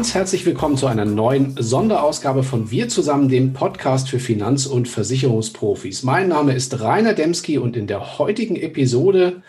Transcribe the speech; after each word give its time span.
Ganz 0.00 0.14
herzlich 0.14 0.46
willkommen 0.46 0.78
zu 0.78 0.86
einer 0.86 1.04
neuen 1.04 1.56
Sonderausgabe 1.58 2.42
von 2.42 2.70
Wir 2.70 2.88
zusammen, 2.88 3.28
dem 3.28 3.52
Podcast 3.52 4.08
für 4.08 4.18
Finanz- 4.18 4.64
und 4.64 4.88
Versicherungsprofis. 4.88 6.04
Mein 6.04 6.28
Name 6.28 6.54
ist 6.54 6.80
Rainer 6.80 7.12
Demski 7.12 7.58
und 7.58 7.76
in 7.76 7.86
der 7.86 8.18
heutigen 8.18 8.56
Episode 8.56 9.42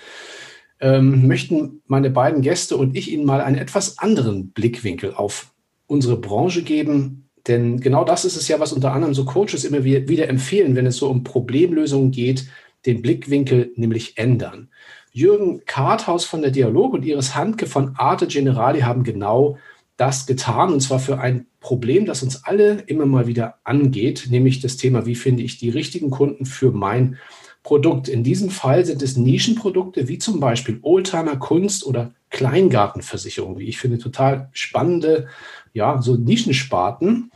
ähm, 0.82 1.26
möchten 1.26 1.82
meine 1.88 2.10
beiden 2.10 2.42
Gäste 2.42 2.76
und 2.76 2.98
ich 2.98 3.14
Ihnen 3.14 3.24
mal 3.24 3.40
einen 3.40 3.58
etwas 3.58 3.98
anderen 3.98 4.52
Blickwinkel 4.52 5.14
auf 5.14 5.54
unsere 5.88 6.18
Branche 6.18 6.64
geben. 6.64 7.30
Denn 7.48 7.80
genau 7.80 8.04
das 8.04 8.26
ist 8.26 8.36
es 8.36 8.50
ja, 8.50 8.60
was 8.60 8.74
unter 8.74 8.92
anderem 8.92 9.14
so 9.14 9.24
Coaches 9.24 9.64
immer 9.64 9.86
wieder 9.86 10.28
empfehlen, 10.28 10.76
wenn 10.76 10.86
es 10.86 10.98
so 10.98 11.08
um 11.08 11.24
Problemlösungen 11.24 12.12
geht, 12.12 12.50
den 12.86 13.02
Blickwinkel 13.02 13.72
nämlich 13.78 14.18
ändern. 14.18 14.68
Jürgen 15.14 15.64
Karthaus 15.66 16.26
von 16.26 16.42
der 16.42 16.52
Dialog 16.52 16.94
und 16.94 17.06
Iris 17.06 17.36
Handke 17.36 17.68
von 17.68 17.96
Arte 17.96 18.28
Generali 18.28 18.82
haben 18.82 19.06
genau 19.06 19.58
das 20.02 20.26
getan, 20.26 20.74
und 20.74 20.80
zwar 20.82 21.00
für 21.00 21.20
ein 21.20 21.46
Problem, 21.60 22.08
das 22.08 22.24
uns 22.24 22.44
alle 22.44 22.82
immer 22.88 23.06
mal 23.06 23.28
wieder 23.28 23.60
angeht, 23.64 24.28
nämlich 24.32 24.60
das 24.60 24.76
Thema, 24.76 25.06
wie 25.06 25.14
finde 25.14 25.44
ich 25.44 25.60
die 25.60 25.70
richtigen 25.70 26.10
Kunden 26.10 26.48
für 26.48 26.72
mein 26.72 27.20
Produkt. 27.62 28.08
In 28.08 28.24
diesem 28.24 28.50
Fall 28.50 28.84
sind 28.84 29.04
es 29.04 29.16
Nischenprodukte 29.16 30.08
wie 30.08 30.18
zum 30.18 30.40
Beispiel 30.40 30.80
Oldtimer, 30.82 31.38
Kunst 31.38 31.86
oder 31.86 32.16
Kleingartenversicherung, 32.32 33.60
wie 33.60 33.68
ich 33.68 33.78
finde, 33.78 34.00
total 34.00 34.50
spannende, 34.54 35.28
ja, 35.72 36.02
so 36.02 36.16
Nischensparten. 36.16 37.32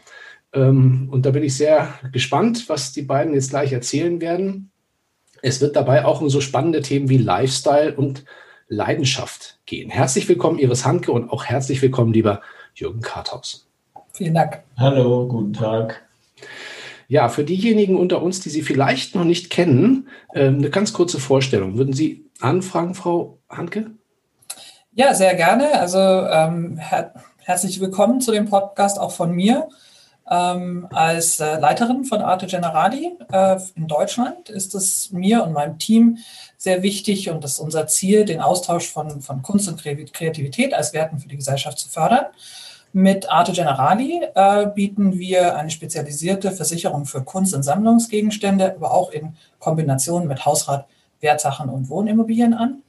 Ähm, 0.52 1.10
und 1.12 1.28
da 1.28 1.30
bin 1.30 1.44
ich 1.44 1.56
sehr 1.56 1.94
gespannt, 2.12 2.68
was 2.68 2.94
die 2.94 3.04
beiden 3.04 3.36
jetzt 3.36 3.52
gleich 3.52 3.74
erzählen 3.74 4.20
werden. 4.22 4.72
Es 5.44 5.62
wird 5.62 5.76
dabei 5.76 6.04
auch 6.04 6.20
um 6.20 6.32
so 6.32 6.42
spannende 6.42 6.82
Themen 6.82 7.10
wie 7.10 7.18
Lifestyle 7.18 7.96
und 7.96 8.26
Leidenschaft 8.68 9.60
gehen. 9.68 9.92
Herzlich 9.92 10.28
willkommen, 10.28 10.58
Iris 10.58 10.84
Hanke, 10.84 11.12
und 11.12 11.30
auch 11.30 11.46
herzlich 11.46 11.80
willkommen, 11.84 12.12
lieber 12.12 12.42
Jürgen 12.76 13.02
Karthaus. 13.02 13.68
Vielen 14.14 14.34
Dank. 14.34 14.62
Hallo, 14.78 15.28
guten 15.28 15.54
Tag. 15.54 16.06
Ja, 17.08 17.30
für 17.30 17.46
diejenigen 17.46 17.96
unter 17.96 18.22
uns, 18.22 18.42
die 18.42 18.50
Sie 18.50 18.64
vielleicht 18.64 19.16
noch 19.16 19.24
nicht 19.24 19.50
kennen, 19.50 20.10
ähm, 20.34 20.58
eine 20.58 20.70
ganz 20.70 20.92
kurze 20.92 21.20
Vorstellung. 21.20 21.78
Würden 21.78 21.94
Sie 21.94 22.26
anfragen, 22.42 22.94
Frau 22.94 23.40
Hanke? 23.50 23.92
Ja, 24.94 25.14
sehr 25.14 25.36
gerne. 25.36 25.80
Also 25.80 26.00
ähm, 26.00 26.78
her 26.78 27.14
herzlich 27.40 27.80
willkommen 27.80 28.22
zu 28.22 28.32
dem 28.32 28.50
Podcast 28.50 29.00
auch 29.00 29.12
von 29.12 29.32
mir. 29.32 29.70
Ähm, 30.30 30.88
als 30.92 31.40
äh, 31.40 31.60
Leiterin 31.60 32.04
von 32.04 32.22
Arte 32.22 32.48
Generali 32.48 33.16
äh, 33.32 33.60
in 33.76 33.88
Deutschland 33.88 34.50
ist 34.50 34.74
es 34.74 35.12
mir 35.12 35.44
und 35.44 35.54
meinem 35.54 35.78
Team 35.78 36.18
sehr 36.58 36.82
wichtig 36.82 37.30
und 37.30 37.44
das 37.44 37.54
ist 37.54 37.60
unser 37.60 37.86
Ziel, 37.86 38.26
den 38.26 38.42
Austausch 38.42 38.90
von, 38.90 39.22
von 39.22 39.44
Kunst 39.44 39.68
und 39.68 39.80
Kreativität 39.82 40.74
als 40.74 40.94
Werten 40.94 41.20
für 41.20 41.28
die 41.28 41.36
Gesellschaft 41.36 41.78
zu 41.78 41.90
fördern. 41.90 42.26
Mit 42.92 43.30
Arte 43.30 43.52
Generali 43.52 44.22
äh, 44.34 44.68
bieten 44.74 45.20
wir 45.20 45.58
eine 45.58 45.70
spezialisierte 45.70 46.52
Versicherung 46.52 47.06
für 47.06 47.24
Kunst- 47.24 47.54
und 47.54 47.62
Sammlungsgegenstände, 47.62 48.74
aber 48.74 48.94
auch 48.94 49.12
in 49.12 49.36
Kombination 49.60 50.28
mit 50.28 50.46
Hausrat, 50.46 50.88
Wertsachen 51.20 51.70
und 51.70 51.90
Wohnimmobilien 51.90 52.54
an. 52.54 52.82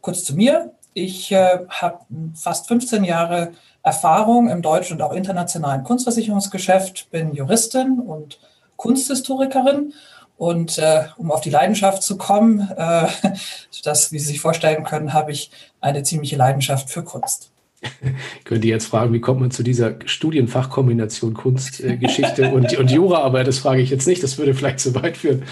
Kurz 0.00 0.24
zu 0.24 0.34
mir. 0.34 0.72
Ich 1.04 1.30
äh, 1.30 1.60
habe 1.68 2.00
fast 2.34 2.66
15 2.66 3.04
Jahre 3.04 3.52
Erfahrung 3.82 4.50
im 4.50 4.62
deutschen 4.62 4.96
und 4.96 5.02
auch 5.02 5.12
internationalen 5.12 5.84
Kunstversicherungsgeschäft, 5.84 7.10
bin 7.10 7.32
Juristin 7.34 8.00
und 8.00 8.40
Kunsthistorikerin. 8.76 9.92
Und 10.36 10.78
äh, 10.78 11.04
um 11.16 11.30
auf 11.30 11.40
die 11.40 11.50
Leidenschaft 11.50 12.02
zu 12.02 12.16
kommen, 12.16 12.68
äh, 12.76 13.06
das, 13.84 14.12
wie 14.12 14.18
Sie 14.18 14.26
sich 14.26 14.40
vorstellen 14.40 14.84
können, 14.84 15.12
habe 15.12 15.30
ich 15.30 15.50
eine 15.80 16.02
ziemliche 16.02 16.36
Leidenschaft 16.36 16.90
für 16.90 17.04
Kunst. 17.04 17.52
Ich 18.38 18.44
könnte 18.44 18.66
jetzt 18.66 18.86
fragen, 18.86 19.12
wie 19.12 19.20
kommt 19.20 19.40
man 19.40 19.52
zu 19.52 19.62
dieser 19.62 19.94
Studienfachkombination 20.04 21.34
Kunstgeschichte 21.34 22.50
und, 22.50 22.76
und 22.76 22.90
Jura, 22.90 23.18
aber 23.20 23.44
das 23.44 23.58
frage 23.58 23.82
ich 23.82 23.90
jetzt 23.90 24.08
nicht, 24.08 24.20
das 24.24 24.36
würde 24.36 24.52
vielleicht 24.52 24.80
zu 24.80 24.96
weit 24.96 25.16
führen. 25.16 25.44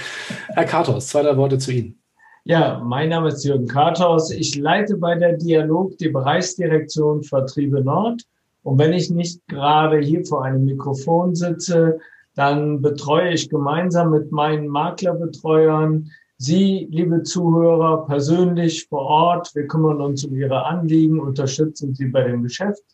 Herr 0.49 0.65
Karthaus, 0.65 1.07
zwei, 1.07 1.23
drei 1.23 1.37
Worte 1.37 1.59
zu 1.59 1.71
Ihnen. 1.71 2.01
Ja, 2.49 2.81
mein 2.85 3.09
Name 3.09 3.31
ist 3.31 3.45
Jürgen 3.45 3.67
Karthaus. 3.67 4.31
Ich 4.31 4.55
leite 4.55 4.97
bei 4.97 5.17
der 5.17 5.33
Dialog 5.33 5.99
die 5.99 6.11
Bereichsdirektion 6.11 7.25
Vertriebe 7.25 7.83
Nord. 7.83 8.23
Und 8.63 8.79
wenn 8.79 8.93
ich 8.93 9.11
nicht 9.11 9.45
gerade 9.49 9.99
hier 9.99 10.25
vor 10.25 10.45
einem 10.45 10.65
Mikrofon 10.65 11.35
sitze, 11.35 11.99
dann 12.37 12.81
betreue 12.81 13.33
ich 13.33 13.51
gemeinsam 13.51 14.13
mit 14.13 14.31
meinen 14.31 14.69
Maklerbetreuern 14.69 16.09
Sie, 16.39 16.87
liebe 16.89 17.25
Zuhörer, 17.25 18.07
persönlich 18.07 18.87
vor 18.87 19.01
Ort. 19.01 19.53
Wir 19.57 19.67
kümmern 19.67 20.01
uns 20.01 20.25
um 20.25 20.37
Ihre 20.37 20.67
Anliegen, 20.67 21.19
unterstützen 21.19 21.97
Sie 21.97 22.07
bei 22.07 22.29
dem 22.29 22.45
Geschäft 22.45 22.85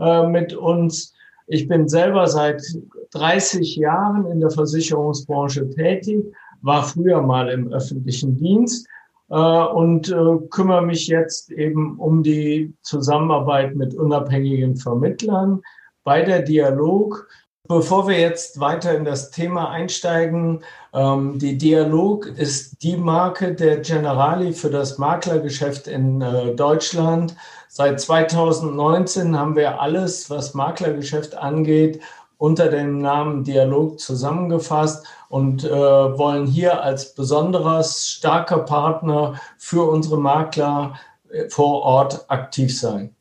äh, 0.00 0.26
mit 0.26 0.54
uns. 0.54 1.12
Ich 1.48 1.68
bin 1.68 1.86
selber 1.86 2.26
seit 2.28 2.62
30 3.10 3.76
Jahren 3.76 4.24
in 4.30 4.40
der 4.40 4.50
Versicherungsbranche 4.50 5.68
tätig 5.68 6.24
war 6.66 6.82
früher 6.82 7.22
mal 7.22 7.48
im 7.48 7.72
öffentlichen 7.72 8.36
Dienst 8.36 8.86
äh, 9.30 9.34
und 9.36 10.10
äh, 10.10 10.38
kümmere 10.50 10.82
mich 10.82 11.06
jetzt 11.06 11.50
eben 11.50 11.98
um 11.98 12.22
die 12.22 12.74
Zusammenarbeit 12.82 13.76
mit 13.76 13.94
unabhängigen 13.94 14.76
Vermittlern 14.76 15.62
bei 16.04 16.22
der 16.22 16.42
Dialog. 16.42 17.28
Bevor 17.68 18.06
wir 18.06 18.20
jetzt 18.20 18.60
weiter 18.60 18.96
in 18.96 19.04
das 19.04 19.30
Thema 19.30 19.70
einsteigen, 19.70 20.62
ähm, 20.92 21.38
die 21.38 21.58
Dialog 21.58 22.26
ist 22.26 22.82
die 22.82 22.96
Marke 22.96 23.54
der 23.54 23.78
Generali 23.78 24.52
für 24.52 24.70
das 24.70 24.98
Maklergeschäft 24.98 25.88
in 25.88 26.20
äh, 26.20 26.54
Deutschland. 26.54 27.34
Seit 27.68 28.00
2019 28.00 29.36
haben 29.36 29.56
wir 29.56 29.80
alles, 29.80 30.30
was 30.30 30.54
Maklergeschäft 30.54 31.36
angeht, 31.36 32.00
unter 32.38 32.68
dem 32.68 32.98
Namen 32.98 33.44
Dialog 33.44 33.98
zusammengefasst 33.98 35.06
und 35.28 35.64
äh, 35.64 35.70
wollen 35.70 36.46
hier 36.46 36.82
als 36.82 37.14
besonderes 37.14 38.08
starker 38.08 38.58
Partner 38.58 39.40
für 39.58 39.88
unsere 39.90 40.18
Makler 40.18 40.98
äh, 41.30 41.48
vor 41.48 41.82
Ort 41.82 42.26
aktiv 42.28 42.78
sein. 42.78 43.14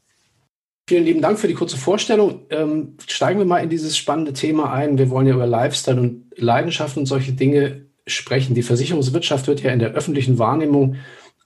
Vielen 0.87 1.05
lieben 1.05 1.21
Dank 1.21 1.39
für 1.39 1.47
die 1.47 1.55
kurze 1.55 1.77
Vorstellung. 1.77 2.41
Ähm, 2.51 2.97
steigen 3.07 3.39
wir 3.39 3.45
mal 3.45 3.59
in 3.59 3.69
dieses 3.69 3.97
spannende 3.97 4.33
Thema 4.33 4.71
ein. 4.71 4.99
Wir 4.99 5.09
wollen 5.09 5.25
ja 5.25 5.33
über 5.33 5.47
Lifestyle 5.47 5.99
und 5.99 6.25
Leidenschaften 6.35 6.99
und 6.99 7.05
solche 7.07 7.33
Dinge 7.33 7.85
sprechen. 8.05 8.53
Die 8.53 8.61
Versicherungswirtschaft 8.61 9.47
wird 9.47 9.63
ja 9.63 9.71
in 9.71 9.79
der 9.79 9.93
öffentlichen 9.93 10.37
Wahrnehmung 10.37 10.97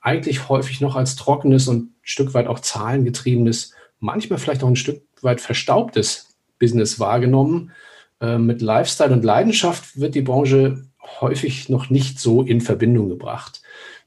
eigentlich 0.02 0.48
häufig 0.48 0.80
noch 0.80 0.96
als 0.96 1.16
trockenes 1.16 1.68
und 1.68 1.76
ein 1.78 1.94
Stück 2.02 2.34
weit 2.34 2.48
auch 2.48 2.58
zahlengetriebenes, 2.58 3.72
manchmal 3.98 4.38
vielleicht 4.38 4.62
auch 4.62 4.68
ein 4.68 4.76
Stück 4.76 5.02
weit 5.22 5.40
verstaubtes 5.40 6.29
Business 6.60 7.00
wahrgenommen. 7.00 7.72
Äh, 8.20 8.38
mit 8.38 8.62
Lifestyle 8.62 9.12
und 9.12 9.24
Leidenschaft 9.24 9.98
wird 9.98 10.14
die 10.14 10.22
Branche 10.22 10.84
häufig 11.20 11.68
noch 11.68 11.90
nicht 11.90 12.20
so 12.20 12.42
in 12.42 12.60
Verbindung 12.60 13.08
gebracht. 13.08 13.62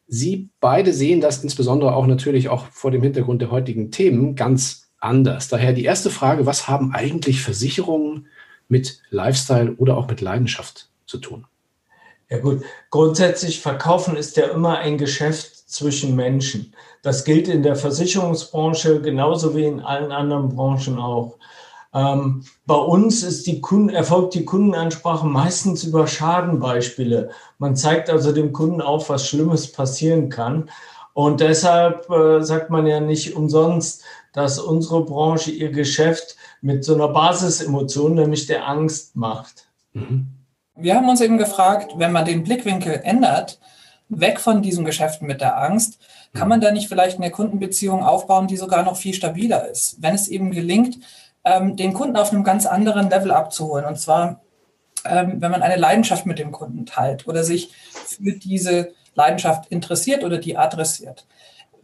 Sie 0.08 0.50
beide 0.62 0.94
sehen 0.94 1.20
das 1.20 1.44
insbesondere 1.44 1.94
auch 1.96 2.08
natürlich 2.08 2.48
auch 2.48 2.68
vor 2.68 2.92
dem 2.92 3.02
Hintergrund 3.02 3.42
der 3.42 3.52
heutigen 3.52 3.92
Themen 3.92 4.36
ganz 4.36 4.92
anders. 5.00 5.50
Daher 5.50 5.74
die 5.74 5.84
erste 5.84 6.10
Frage, 6.10 6.46
was 6.46 6.70
haben 6.70 6.94
eigentlich 6.94 7.42
Versicherungen 7.42 8.28
mit 8.68 9.02
Lifestyle 9.10 9.74
oder 9.78 9.98
auch 9.98 10.08
mit 10.08 10.22
Leidenschaft 10.22 10.90
zu 11.06 11.18
tun? 11.18 11.46
Ja 12.30 12.40
gut, 12.40 12.64
grundsätzlich 12.90 13.60
verkaufen 13.60 14.16
ist 14.16 14.38
ja 14.38 14.48
immer 14.48 14.78
ein 14.80 14.98
Geschäft 14.98 15.70
zwischen 15.70 16.16
Menschen. 16.16 16.74
Das 17.02 17.26
gilt 17.26 17.48
in 17.48 17.64
der 17.64 17.76
Versicherungsbranche 17.76 19.02
genauso 19.02 19.56
wie 19.56 19.66
in 19.66 19.82
allen 19.82 20.12
anderen 20.12 20.50
Branchen 20.50 20.98
auch. 20.98 21.38
Ähm, 21.94 22.44
bei 22.66 22.76
uns 22.76 23.24
ist 23.24 23.46
die 23.46 23.62
Kunden, 23.62 23.90
erfolgt 23.90 24.34
die 24.34 24.46
Kundenansprache 24.46 25.28
meistens 25.28 25.84
über 25.84 26.08
Schadenbeispiele. 26.08 27.30
Man 27.60 27.76
zeigt 27.76 28.10
also 28.10 28.32
dem 28.32 28.52
Kunden 28.52 28.82
auf, 28.82 29.10
was 29.10 29.28
Schlimmes 29.28 29.72
passieren 29.72 30.30
kann. 30.30 30.70
Und 31.14 31.42
deshalb 31.42 32.10
äh, 32.10 32.42
sagt 32.42 32.72
man 32.72 32.88
ja 32.88 33.00
nicht 33.00 33.36
umsonst, 33.36 34.04
dass 34.34 34.58
unsere 34.58 35.06
Branche 35.06 35.52
ihr 35.52 35.72
Geschäft 35.72 36.36
mit 36.62 36.84
so 36.84 36.96
einer 36.96 37.10
Basisemotion, 37.10 38.16
nämlich 38.16 38.48
der 38.48 38.68
Angst, 38.68 39.16
macht. 39.16 39.68
Mhm. 39.94 40.28
Wir 40.76 40.96
haben 40.96 41.08
uns 41.08 41.22
eben 41.22 41.38
gefragt, 41.38 41.94
wenn 41.98 42.12
man 42.12 42.26
den 42.26 42.44
Blickwinkel 42.44 43.02
ändert, 43.04 43.60
weg 44.10 44.40
von 44.40 44.64
diesen 44.64 44.86
Geschäften 44.86 45.28
mit 45.28 45.40
der 45.40 45.62
Angst, 45.62 46.00
kann 46.34 46.48
man 46.48 46.62
da 46.62 46.72
nicht 46.72 46.88
vielleicht 46.88 47.18
eine 47.18 47.30
Kundenbeziehung 47.30 48.04
aufbauen, 48.04 48.48
die 48.48 48.58
sogar 48.58 48.84
noch 48.84 48.98
viel 48.98 49.14
stabiler 49.14 49.70
ist? 49.70 50.02
Wenn 50.02 50.16
es 50.16 50.28
eben 50.28 50.50
gelingt, 50.50 50.98
ähm, 51.46 51.76
den 51.76 51.94
Kunden 51.94 52.18
auf 52.18 52.32
einem 52.32 52.44
ganz 52.44 52.66
anderen 52.66 53.10
Level 53.10 53.32
abzuholen. 53.32 53.86
Und 53.86 54.00
zwar, 54.00 54.42
ähm, 55.06 55.42
wenn 55.42 55.52
man 55.52 55.62
eine 55.62 55.76
Leidenschaft 55.76 56.26
mit 56.26 56.40
dem 56.40 56.52
Kunden 56.52 56.86
teilt 56.86 57.28
oder 57.28 57.44
sich 57.44 57.72
für 58.06 58.34
diese 58.34 58.94
Leidenschaft 59.16 59.68
interessiert 59.68 60.24
oder 60.24 60.38
die 60.38 60.58
adressiert. 60.58 61.26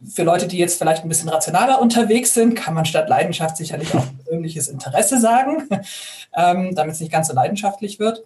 Für 0.04 0.24
Leute, 0.24 0.48
die 0.48 0.58
jetzt 0.58 0.78
vielleicht 0.78 1.04
ein 1.04 1.10
bisschen 1.10 1.30
rationaler 1.30 1.82
unterwegs 1.82 2.34
sind, 2.34 2.56
kann 2.56 2.74
man 2.74 2.86
statt 2.86 3.10
Leidenschaft 3.10 3.58
sicherlich 3.58 3.94
auch 3.94 4.06
persönliches 4.24 4.70
Interesse 4.70 5.20
sagen, 5.20 5.68
ähm, 6.36 6.74
damit 6.74 6.96
es 6.96 7.02
nicht 7.02 7.12
ganz 7.12 7.28
so 7.28 7.34
leidenschaftlich 7.34 8.00
wird. 8.00 8.24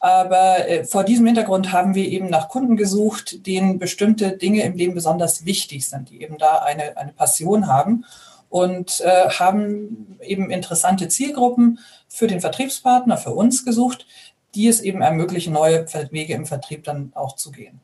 Aber 0.00 0.68
äh, 0.68 0.84
vor 0.84 1.04
diesem 1.04 1.26
Hintergrund 1.26 1.72
haben 1.72 1.94
wir 1.94 2.08
eben 2.08 2.28
nach 2.28 2.48
Kunden 2.48 2.76
gesucht, 2.76 3.46
denen 3.46 3.78
bestimmte 3.78 4.36
Dinge 4.36 4.62
im 4.62 4.74
Leben 4.74 4.94
besonders 4.94 5.46
wichtig 5.46 5.86
sind, 5.88 6.10
die 6.10 6.22
eben 6.22 6.38
da 6.38 6.58
eine, 6.58 6.96
eine 6.96 7.12
Passion 7.12 7.68
haben 7.68 8.04
und 8.52 9.00
äh, 9.00 9.30
haben 9.30 10.18
eben 10.20 10.50
interessante 10.50 11.08
Zielgruppen 11.08 11.78
für 12.06 12.26
den 12.26 12.42
Vertriebspartner, 12.42 13.16
für 13.16 13.30
uns 13.30 13.64
gesucht, 13.64 14.06
die 14.54 14.68
es 14.68 14.82
eben 14.82 15.00
ermöglichen, 15.00 15.54
neue 15.54 15.86
Wege 16.10 16.34
im 16.34 16.44
Vertrieb 16.44 16.84
dann 16.84 17.12
auch 17.14 17.34
zu 17.36 17.50
gehen. 17.50 17.80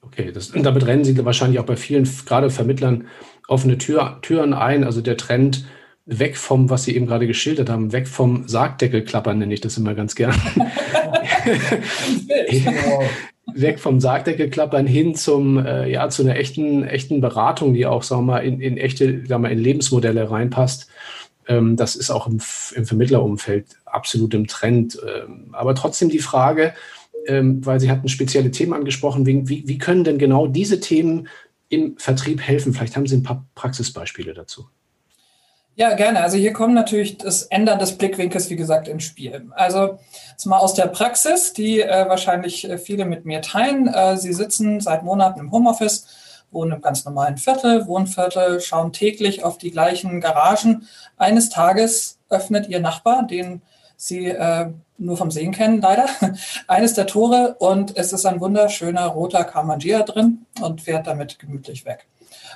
Okay, 0.00 0.32
das, 0.32 0.50
damit 0.50 0.84
rennen 0.84 1.04
Sie 1.04 1.24
wahrscheinlich 1.24 1.60
auch 1.60 1.64
bei 1.64 1.76
vielen, 1.76 2.10
gerade 2.26 2.50
Vermittlern, 2.50 3.06
offene 3.46 3.78
Tür, 3.78 4.18
Türen 4.22 4.52
ein. 4.52 4.82
Also 4.82 5.00
der 5.00 5.16
Trend 5.16 5.64
weg 6.06 6.36
vom, 6.36 6.68
was 6.68 6.82
Sie 6.82 6.96
eben 6.96 7.06
gerade 7.06 7.28
geschildert 7.28 7.70
haben, 7.70 7.92
weg 7.92 8.08
vom 8.08 8.48
Sargdeckelklappern 8.48 9.38
nenne 9.38 9.54
ich 9.54 9.60
das 9.60 9.76
immer 9.76 9.94
ganz 9.94 10.16
gern. 10.16 10.34
weg 13.46 13.80
vom 13.80 14.00
Sargdeckelklappern 14.00 14.86
hin 14.86 15.14
zum, 15.14 15.58
äh, 15.58 15.90
ja, 15.90 16.08
zu 16.08 16.22
einer 16.22 16.36
echten, 16.36 16.84
echten 16.84 17.20
Beratung, 17.20 17.74
die 17.74 17.86
auch, 17.86 18.02
sagen 18.02 18.22
wir 18.22 18.32
mal, 18.34 18.38
in, 18.38 18.60
in 18.60 18.76
echte, 18.76 19.04
sagen 19.26 19.28
wir 19.28 19.38
mal, 19.38 19.52
in 19.52 19.58
Lebensmodelle 19.58 20.30
reinpasst. 20.30 20.88
Ähm, 21.48 21.76
das 21.76 21.96
ist 21.96 22.10
auch 22.10 22.26
im, 22.26 22.40
im 22.74 22.86
Vermittlerumfeld 22.86 23.66
absolut 23.84 24.34
im 24.34 24.46
Trend. 24.46 24.98
Ähm, 25.06 25.48
aber 25.52 25.74
trotzdem 25.74 26.08
die 26.08 26.20
Frage, 26.20 26.74
ähm, 27.26 27.64
weil 27.64 27.80
Sie 27.80 27.90
hatten 27.90 28.08
spezielle 28.08 28.50
Themen 28.50 28.72
angesprochen, 28.72 29.26
wie, 29.26 29.48
wie, 29.48 29.64
wie 29.66 29.78
können 29.78 30.04
denn 30.04 30.18
genau 30.18 30.46
diese 30.46 30.80
Themen 30.80 31.28
im 31.68 31.96
Vertrieb 31.98 32.40
helfen? 32.40 32.72
Vielleicht 32.72 32.96
haben 32.96 33.06
Sie 33.06 33.16
ein 33.16 33.22
paar 33.22 33.46
Praxisbeispiele 33.54 34.34
dazu. 34.34 34.66
Ja, 35.74 35.94
gerne. 35.94 36.20
Also 36.20 36.36
hier 36.36 36.52
kommt 36.52 36.74
natürlich 36.74 37.16
das 37.16 37.44
Ändern 37.44 37.78
des 37.78 37.96
Blickwinkels, 37.96 38.50
wie 38.50 38.56
gesagt, 38.56 38.88
ins 38.88 39.04
Spiel. 39.04 39.46
Also 39.52 39.98
jetzt 40.30 40.44
mal 40.44 40.58
aus 40.58 40.74
der 40.74 40.86
Praxis, 40.86 41.54
die 41.54 41.80
äh, 41.80 42.08
wahrscheinlich 42.08 42.68
äh, 42.68 42.76
viele 42.76 43.06
mit 43.06 43.24
mir 43.24 43.40
teilen. 43.40 43.88
Äh, 43.88 44.18
Sie 44.18 44.34
sitzen 44.34 44.80
seit 44.80 45.02
Monaten 45.02 45.40
im 45.40 45.50
Homeoffice, 45.50 46.06
wohnen 46.50 46.72
im 46.72 46.82
ganz 46.82 47.06
normalen 47.06 47.38
Viertel, 47.38 47.86
Wohnviertel, 47.86 48.60
schauen 48.60 48.92
täglich 48.92 49.44
auf 49.44 49.56
die 49.56 49.70
gleichen 49.70 50.20
Garagen. 50.20 50.86
Eines 51.16 51.48
Tages 51.48 52.18
öffnet 52.28 52.68
Ihr 52.68 52.80
Nachbar, 52.80 53.26
den 53.26 53.62
Sie 53.96 54.26
äh, 54.26 54.70
nur 54.98 55.16
vom 55.16 55.30
Sehen 55.30 55.52
kennen, 55.52 55.80
leider, 55.80 56.06
eines 56.66 56.92
der 56.92 57.06
Tore 57.06 57.56
und 57.58 57.96
es 57.96 58.12
ist 58.12 58.26
ein 58.26 58.40
wunderschöner 58.40 59.06
roter 59.06 59.44
Kamangia 59.44 60.02
drin 60.02 60.44
und 60.60 60.82
fährt 60.82 61.06
damit 61.06 61.38
gemütlich 61.38 61.86
weg. 61.86 62.06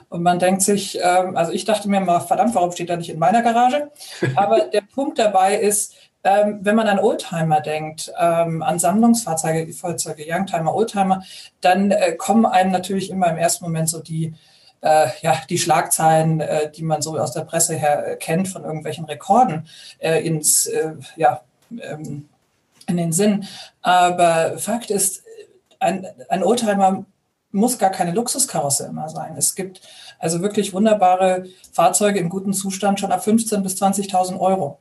Und 0.08 0.22
man 0.22 0.38
denkt 0.38 0.62
sich, 0.62 0.98
ähm, 1.02 1.36
also 1.36 1.52
ich 1.52 1.64
dachte 1.64 1.88
mir 1.88 2.00
mal, 2.00 2.20
verdammt, 2.20 2.54
warum 2.54 2.72
steht 2.72 2.90
er 2.90 2.96
nicht 2.96 3.10
in 3.10 3.18
meiner 3.18 3.42
Garage? 3.42 3.90
Aber 4.36 4.60
der 4.60 4.82
Punkt 4.82 5.18
dabei 5.18 5.56
ist, 5.56 5.94
ähm, 6.24 6.60
wenn 6.62 6.76
man 6.76 6.88
an 6.88 6.98
Oldtimer 6.98 7.60
denkt, 7.60 8.12
ähm, 8.18 8.62
an 8.62 8.78
Sammlungsfahrzeuge, 8.78 9.72
Fahrzeuge, 9.72 10.24
Youngtimer, 10.26 10.74
Oldtimer, 10.74 11.22
dann 11.60 11.90
äh, 11.90 12.12
kommen 12.12 12.46
einem 12.46 12.72
natürlich 12.72 13.10
immer 13.10 13.28
im 13.28 13.36
ersten 13.36 13.64
Moment 13.64 13.88
so 13.88 14.00
die, 14.00 14.34
äh, 14.80 15.08
ja, 15.22 15.40
die 15.48 15.58
Schlagzeilen, 15.58 16.40
äh, 16.40 16.70
die 16.70 16.82
man 16.82 17.02
so 17.02 17.16
aus 17.18 17.32
der 17.32 17.42
Presse 17.42 17.74
her 17.76 18.16
kennt, 18.16 18.48
von 18.48 18.64
irgendwelchen 18.64 19.04
Rekorden 19.04 19.68
äh, 19.98 20.20
ins, 20.26 20.66
äh, 20.66 20.94
ja, 21.16 21.42
ähm, 21.80 22.28
in 22.88 22.96
den 22.96 23.12
Sinn. 23.12 23.44
Aber 23.82 24.58
Fakt 24.58 24.90
ist, 24.90 25.22
ein, 25.78 26.06
ein 26.28 26.42
Oldtimer 26.42 27.04
muss 27.50 27.78
gar 27.78 27.90
keine 27.90 28.12
Luxuskarosse 28.12 28.87
immer 28.87 29.08
sein. 29.08 29.34
Es 29.37 29.54
gibt 29.54 29.81
also 30.19 30.40
wirklich 30.40 30.72
wunderbare 30.72 31.46
Fahrzeuge 31.72 32.19
in 32.19 32.28
gutem 32.28 32.52
Zustand 32.52 33.00
schon 33.00 33.12
ab 33.12 33.25
15.000 33.25 33.60
bis 33.60 33.81
20.000 33.81 34.38
Euro. 34.38 34.78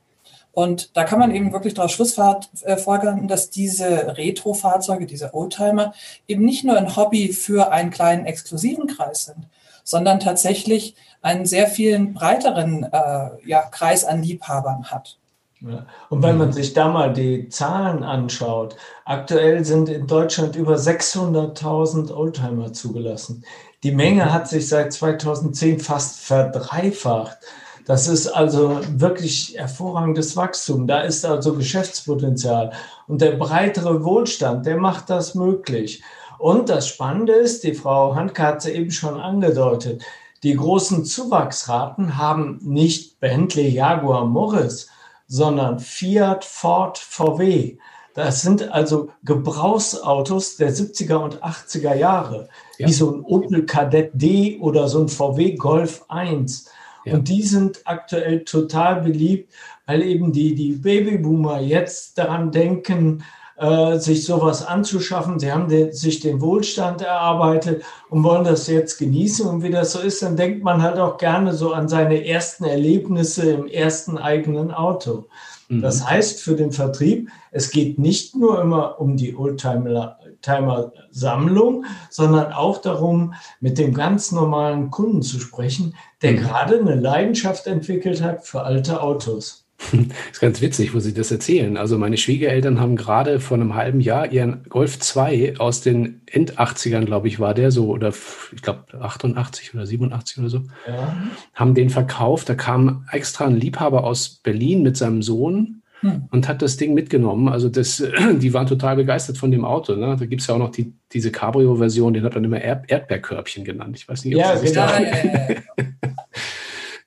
Und 0.52 0.96
da 0.96 1.04
kann 1.04 1.18
man 1.18 1.34
eben 1.34 1.52
wirklich 1.52 1.74
daraus 1.74 1.92
schlussfolgern, 1.92 3.28
dass 3.28 3.50
diese 3.50 4.16
Retro-Fahrzeuge, 4.16 5.04
diese 5.04 5.34
Oldtimer, 5.34 5.92
eben 6.28 6.46
nicht 6.46 6.64
nur 6.64 6.78
ein 6.78 6.96
Hobby 6.96 7.34
für 7.34 7.72
einen 7.72 7.90
kleinen 7.90 8.24
exklusiven 8.24 8.86
Kreis 8.86 9.26
sind, 9.26 9.48
sondern 9.84 10.18
tatsächlich 10.18 10.96
einen 11.20 11.44
sehr 11.44 11.66
vielen 11.66 12.14
breiteren 12.14 12.84
äh, 12.84 13.30
ja, 13.44 13.62
Kreis 13.70 14.06
an 14.06 14.22
Liebhabern 14.22 14.90
hat. 14.90 15.18
Ja. 15.66 15.86
Und 16.10 16.22
wenn 16.22 16.38
man 16.38 16.52
sich 16.52 16.74
da 16.74 16.88
mal 16.88 17.12
die 17.12 17.48
Zahlen 17.48 18.04
anschaut, 18.04 18.76
aktuell 19.04 19.64
sind 19.64 19.88
in 19.88 20.06
Deutschland 20.06 20.54
über 20.54 20.76
600.000 20.76 22.14
Oldtimer 22.14 22.72
zugelassen. 22.72 23.44
Die 23.82 23.92
Menge 23.92 24.32
hat 24.32 24.48
sich 24.48 24.68
seit 24.68 24.92
2010 24.92 25.80
fast 25.80 26.20
verdreifacht. 26.20 27.38
Das 27.84 28.08
ist 28.08 28.26
also 28.26 28.80
wirklich 28.88 29.54
hervorragendes 29.56 30.36
Wachstum. 30.36 30.86
Da 30.86 31.00
ist 31.00 31.24
also 31.24 31.54
Geschäftspotenzial. 31.54 32.72
Und 33.06 33.20
der 33.20 33.32
breitere 33.32 34.04
Wohlstand, 34.04 34.66
der 34.66 34.76
macht 34.76 35.10
das 35.10 35.34
möglich. 35.34 36.02
Und 36.38 36.68
das 36.68 36.88
Spannende 36.88 37.32
ist, 37.32 37.64
die 37.64 37.74
Frau 37.74 38.14
Handke 38.14 38.42
hat 38.42 38.58
es 38.58 38.66
eben 38.66 38.90
schon 38.90 39.20
angedeutet, 39.20 40.02
die 40.42 40.54
großen 40.54 41.04
Zuwachsraten 41.04 42.18
haben 42.18 42.58
nicht 42.62 43.20
Bentley, 43.20 43.68
Jaguar, 43.68 44.26
Morris, 44.26 44.88
sondern 45.26 45.78
Fiat, 45.78 46.44
Ford, 46.44 46.98
VW. 46.98 47.78
Das 48.14 48.40
sind 48.40 48.72
also 48.72 49.10
Gebrauchsautos 49.24 50.56
der 50.56 50.72
70er 50.72 51.16
und 51.16 51.42
80er 51.42 51.94
Jahre, 51.94 52.48
ja. 52.78 52.88
wie 52.88 52.92
so 52.92 53.14
ein 53.14 53.20
Opel 53.22 53.66
Kadett 53.66 54.10
D 54.14 54.58
oder 54.58 54.88
so 54.88 55.02
ein 55.02 55.08
VW 55.08 55.54
Golf 55.56 56.04
1. 56.08 56.70
Ja. 57.04 57.14
Und 57.14 57.28
die 57.28 57.42
sind 57.42 57.82
aktuell 57.84 58.44
total 58.44 59.02
beliebt, 59.02 59.52
weil 59.84 60.02
eben 60.02 60.32
die, 60.32 60.54
die 60.54 60.72
Babyboomer 60.72 61.60
jetzt 61.60 62.16
daran 62.16 62.50
denken, 62.50 63.22
äh, 63.56 63.98
sich 63.98 64.24
sowas 64.24 64.66
anzuschaffen. 64.66 65.38
Sie 65.38 65.50
haben 65.50 65.68
den, 65.68 65.92
sich 65.92 66.20
den 66.20 66.40
Wohlstand 66.40 67.02
erarbeitet 67.02 67.82
und 68.10 68.22
wollen 68.22 68.44
das 68.44 68.66
jetzt 68.66 68.98
genießen. 68.98 69.48
Und 69.48 69.62
wie 69.62 69.70
das 69.70 69.92
so 69.92 70.00
ist, 70.00 70.22
dann 70.22 70.36
denkt 70.36 70.62
man 70.62 70.82
halt 70.82 70.98
auch 70.98 71.16
gerne 71.16 71.54
so 71.54 71.72
an 71.72 71.88
seine 71.88 72.26
ersten 72.26 72.64
Erlebnisse 72.64 73.50
im 73.50 73.66
ersten 73.66 74.18
eigenen 74.18 74.72
Auto. 74.72 75.26
Mhm. 75.68 75.82
Das 75.82 76.08
heißt 76.08 76.40
für 76.40 76.54
den 76.54 76.70
Vertrieb, 76.72 77.28
es 77.50 77.70
geht 77.70 77.98
nicht 77.98 78.36
nur 78.36 78.60
immer 78.60 79.00
um 79.00 79.16
die 79.16 79.34
Oldtimer-Sammlung, 79.36 81.84
sondern 82.10 82.52
auch 82.52 82.78
darum, 82.78 83.34
mit 83.60 83.78
dem 83.78 83.92
ganz 83.94 84.30
normalen 84.32 84.90
Kunden 84.90 85.22
zu 85.22 85.40
sprechen, 85.40 85.94
der 86.22 86.32
mhm. 86.32 86.38
gerade 86.38 86.78
eine 86.78 86.94
Leidenschaft 86.94 87.66
entwickelt 87.66 88.22
hat 88.22 88.46
für 88.46 88.62
alte 88.62 89.02
Autos. 89.02 89.65
Das 89.78 89.92
ist 90.32 90.40
ganz 90.40 90.60
witzig, 90.60 90.94
wo 90.94 91.00
Sie 91.00 91.12
das 91.12 91.30
erzählen. 91.30 91.76
Also 91.76 91.98
meine 91.98 92.16
Schwiegereltern 92.16 92.80
haben 92.80 92.96
gerade 92.96 93.40
vor 93.40 93.56
einem 93.56 93.74
halben 93.74 94.00
Jahr 94.00 94.32
ihren 94.32 94.64
Golf 94.68 94.98
2 94.98 95.56
aus 95.58 95.80
den 95.80 96.22
End-80ern, 96.26 97.04
glaube 97.04 97.28
ich, 97.28 97.40
war 97.40 97.54
der 97.54 97.70
so, 97.70 97.88
oder 97.88 98.12
ich 98.54 98.62
glaube 98.62 98.84
88 98.98 99.74
oder 99.74 99.86
87 99.86 100.38
oder 100.38 100.48
so, 100.48 100.62
ja. 100.86 101.16
haben 101.54 101.74
den 101.74 101.90
verkauft. 101.90 102.48
Da 102.48 102.54
kam 102.54 103.06
extra 103.12 103.46
ein 103.46 103.56
Liebhaber 103.56 104.04
aus 104.04 104.40
Berlin 104.42 104.82
mit 104.82 104.96
seinem 104.96 105.22
Sohn 105.22 105.82
hm. 106.00 106.24
und 106.30 106.48
hat 106.48 106.62
das 106.62 106.76
Ding 106.76 106.94
mitgenommen. 106.94 107.48
Also 107.48 107.68
das, 107.68 108.02
die 108.38 108.54
waren 108.54 108.66
total 108.66 108.96
begeistert 108.96 109.36
von 109.36 109.50
dem 109.50 109.64
Auto. 109.64 109.94
Ne? 109.94 110.16
Da 110.18 110.26
gibt 110.26 110.40
es 110.40 110.48
ja 110.48 110.54
auch 110.54 110.58
noch 110.58 110.70
die, 110.70 110.94
diese 111.12 111.30
Cabrio-Version, 111.30 112.14
den 112.14 112.24
hat 112.24 112.34
man 112.34 112.44
immer 112.44 112.60
Erdbeerkörbchen 112.60 113.64
genannt. 113.64 113.96
Ich 113.96 114.08
weiß 114.08 114.24
nicht, 114.24 114.36
ob 114.36 114.40
ja, 114.40 114.56
Sie 114.56 114.68
genau. 114.68 114.86
das 114.86 115.00
ja, 115.00 115.06
ja, 115.06 115.50
ja. 115.50 115.56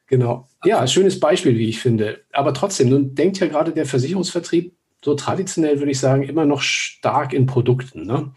Genau. 0.10 0.48
Ja, 0.66 0.86
schönes 0.88 1.20
Beispiel, 1.20 1.58
wie 1.58 1.70
ich 1.70 1.80
finde. 1.80 2.22
Aber 2.34 2.54
trotzdem, 2.54 2.90
nun 2.90 3.14
denkt 3.14 3.40
ja 3.40 3.48
gerade 3.48 3.72
der 3.72 3.86
Versicherungsvertrieb 3.86 4.76
so 5.06 5.14
traditionell, 5.14 5.80
würde 5.80 5.92
ich 5.92 6.00
sagen, 6.00 6.24
immer 6.24 6.46
noch 6.46 6.62
stark 6.62 7.32
in 7.32 7.46
Produkten 7.46 8.06
ne? 8.06 8.34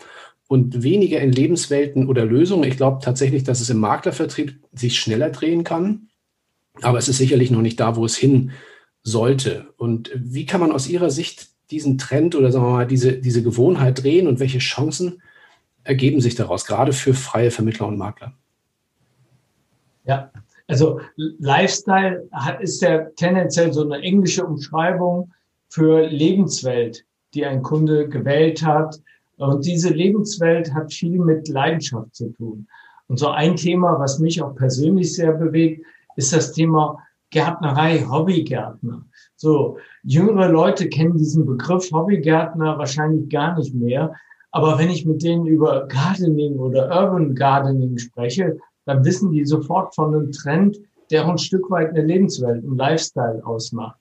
und 0.47 0.83
weniger 0.83 1.21
in 1.21 1.33
Lebenswelten 1.33 2.09
oder 2.09 2.25
Lösungen. 2.27 2.69
Ich 2.69 2.77
glaube 2.77 3.03
tatsächlich, 3.03 3.43
dass 3.43 3.61
es 3.61 3.71
im 3.71 3.79
Maklervertrieb 3.79 4.61
sich 4.73 5.01
schneller 5.01 5.31
drehen 5.31 5.65
kann. 5.65 6.09
Aber 6.83 6.99
es 6.99 7.09
ist 7.09 7.19
sicherlich 7.19 7.51
noch 7.51 7.63
nicht 7.63 7.81
da, 7.81 7.97
wo 7.97 8.05
es 8.05 8.17
hin 8.17 8.53
sollte. 9.03 9.73
Und 9.79 10.11
wie 10.15 10.47
kann 10.47 10.61
man 10.61 10.73
aus 10.73 10.89
Ihrer 10.89 11.11
Sicht 11.11 11.49
diesen 11.71 11.97
Trend 11.97 12.35
oder 12.35 12.53
sagen 12.53 12.67
wir 12.67 12.71
mal 12.71 12.87
diese, 12.87 13.15
diese 13.15 13.43
Gewohnheit 13.43 14.03
drehen 14.03 14.29
und 14.29 14.41
welche 14.41 14.59
Chancen 14.59 15.23
ergeben 15.85 16.21
sich 16.21 16.35
daraus, 16.35 16.67
gerade 16.67 16.93
für 16.93 17.15
freie 17.15 17.51
Vermittler 17.51 17.87
und 17.89 17.97
Makler? 17.97 18.35
Ja, 20.05 20.31
also 20.73 21.01
Lifestyle 21.17 22.27
hat, 22.33 22.63
ist 22.63 22.81
ja 22.81 23.05
tendenziell 23.17 23.73
so 23.75 23.85
eine 23.85 24.03
englische 24.03 24.45
Umschreibung 24.45 25.31
für 25.69 26.07
Lebenswelt, 26.07 27.05
die 27.35 27.45
ein 27.45 27.63
Kunde 27.63 28.09
gewählt 28.09 28.65
hat. 28.65 28.99
Und 29.37 29.67
diese 29.67 29.91
Lebenswelt 29.91 30.73
hat 30.73 30.91
viel 30.91 31.19
mit 31.19 31.49
Leidenschaft 31.49 32.15
zu 32.15 32.31
tun. 32.31 32.67
Und 33.09 33.19
so 33.19 33.29
ein 33.29 33.57
Thema, 33.57 33.99
was 33.99 34.19
mich 34.19 34.43
auch 34.43 34.55
persönlich 34.55 35.15
sehr 35.15 35.33
bewegt, 35.33 35.85
ist 36.17 36.33
das 36.33 36.53
Thema 36.53 36.97
Gärtnerei, 37.29 38.07
Hobbygärtner. 38.09 39.05
So, 39.37 39.77
jüngere 40.03 40.49
Leute 40.49 40.89
kennen 40.89 41.19
diesen 41.19 41.45
Begriff 41.45 41.91
Hobbygärtner 41.93 42.79
wahrscheinlich 42.79 43.29
gar 43.29 43.59
nicht 43.59 43.75
mehr. 43.75 44.15
Aber 44.51 44.79
wenn 44.79 44.89
ich 44.89 45.05
mit 45.05 45.23
denen 45.23 45.47
über 45.47 45.87
Gardening 45.89 46.59
oder 46.59 46.87
Urban 46.87 47.35
Gardening 47.35 47.99
spreche, 47.99 48.59
dann 48.85 49.05
wissen 49.05 49.33
die 49.33 49.45
sofort 49.45 49.95
von 49.95 50.15
einem 50.15 50.33
Trend, 50.33 50.79
der 51.11 51.25
auch 51.25 51.31
ein 51.31 51.39
Stück 51.39 51.71
weit 51.71 51.91
eine 51.91 52.03
Lebenswelt, 52.03 52.65
ein 52.65 52.77
Lifestyle 52.77 53.45
ausmacht. 53.45 53.99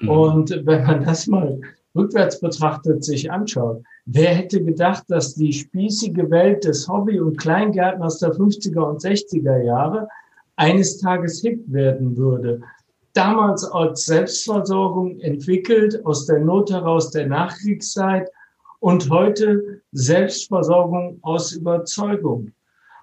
Mhm. 0.00 0.08
Und 0.08 0.50
wenn 0.64 0.84
man 0.84 1.04
das 1.04 1.26
mal 1.26 1.60
rückwärts 1.94 2.40
betrachtet 2.40 3.04
sich 3.04 3.30
anschaut, 3.30 3.82
wer 4.06 4.30
hätte 4.30 4.62
gedacht, 4.62 5.04
dass 5.08 5.34
die 5.34 5.52
spießige 5.52 6.30
Welt 6.30 6.64
des 6.64 6.88
Hobby- 6.88 7.20
und 7.20 7.38
Kleingärtners 7.38 8.18
der 8.18 8.32
50er 8.32 8.80
und 8.80 9.00
60er 9.00 9.62
Jahre 9.62 10.08
eines 10.56 10.98
Tages 10.98 11.40
hip 11.40 11.60
werden 11.66 12.16
würde. 12.16 12.60
Damals 13.14 13.64
als 13.64 14.04
Selbstversorgung 14.04 15.18
entwickelt, 15.20 16.04
aus 16.04 16.26
der 16.26 16.40
Not 16.40 16.70
heraus 16.70 17.10
der 17.10 17.26
Nachkriegszeit 17.26 18.28
und 18.80 19.10
heute 19.10 19.80
Selbstversorgung 19.92 21.18
aus 21.22 21.52
Überzeugung. 21.52 22.52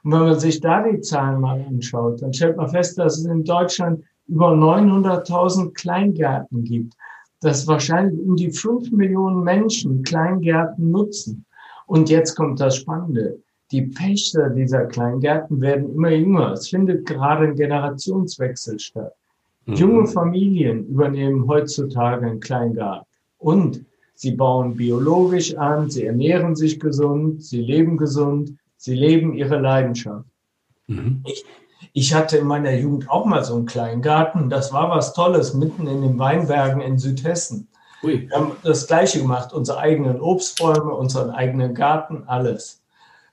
Und 0.06 0.12
wenn 0.12 0.20
man 0.20 0.40
sich 0.40 0.62
da 0.62 0.88
die 0.88 1.02
Zahlen 1.02 1.42
mal 1.42 1.66
anschaut, 1.68 2.22
dann 2.22 2.32
stellt 2.32 2.58
man 2.58 2.70
fest, 2.70 3.00
dass 3.00 3.18
es 3.18 3.26
in 3.26 3.44
Deutschland 3.44 4.04
über 4.28 4.54
900.000 4.54 5.74
Kleingärten 5.74 6.64
gibt, 6.64 6.94
dass 7.42 7.66
wahrscheinlich 7.66 8.22
um 8.22 8.36
die 8.36 8.52
5 8.52 8.92
Millionen 8.92 9.44
Menschen 9.44 10.04
Kleingärten 10.04 10.92
nutzen. 10.92 11.44
Und 11.88 12.12
jetzt 12.12 12.36
kommt 12.36 12.60
das 12.60 12.76
Spannende. 12.76 13.40
Die 13.72 13.82
Pächter 13.82 14.52
dieser 14.52 14.86
Kleingärten 14.86 15.60
werden 15.60 15.96
immer 15.96 16.12
jünger. 16.12 16.52
Es 16.52 16.70
findet 16.70 17.08
gerade 17.08 17.48
ein 17.48 17.56
Generationswechsel 17.56 18.78
statt. 18.78 19.14
Mhm. 19.66 19.74
Junge 19.74 20.06
Familien 20.06 20.86
übernehmen 20.86 21.48
heutzutage 21.48 22.28
einen 22.28 22.40
Kleingarten. 22.40 23.08
Und 23.40 23.84
sie 24.14 24.34
bauen 24.34 24.76
biologisch 24.76 25.56
an, 25.58 25.90
sie 25.90 26.06
ernähren 26.06 26.56
sich 26.56 26.80
gesund, 26.80 27.44
sie 27.44 27.62
leben 27.62 27.98
gesund, 27.98 28.54
sie 28.86 28.94
leben 28.94 29.34
ihre 29.34 29.58
Leidenschaft. 29.58 30.30
Mhm. 30.86 31.24
Ich, 31.25 31.44
ich 31.94 32.13
hatte 32.13 32.38
in 32.38 32.46
meiner 32.46 32.72
Jugend 32.72 33.10
auch 33.10 33.25
mal 33.25 33.44
so 33.44 33.56
einen 33.56 33.65
kleinen 33.65 34.04
Garten. 34.04 34.51
Das 34.51 34.72
war 34.74 34.92
was 34.92 35.13
Tolles, 35.13 35.56
mitten 35.56 35.88
in 35.88 36.04
den 36.04 36.20
Weinbergen 36.20 36.82
in 36.82 37.00
Südhessen. 37.00 37.68
Ui. 38.04 38.30
Wir 38.30 38.38
haben 38.38 38.51
das 38.63 38.86
Gleiche 38.86 39.20
gemacht, 39.20 39.54
unsere 39.54 39.80
eigenen 39.80 40.22
Obstbäume, 40.22 40.94
unseren 40.94 41.32
eigenen 41.32 41.74
Garten, 41.74 42.25
alles. 42.27 42.84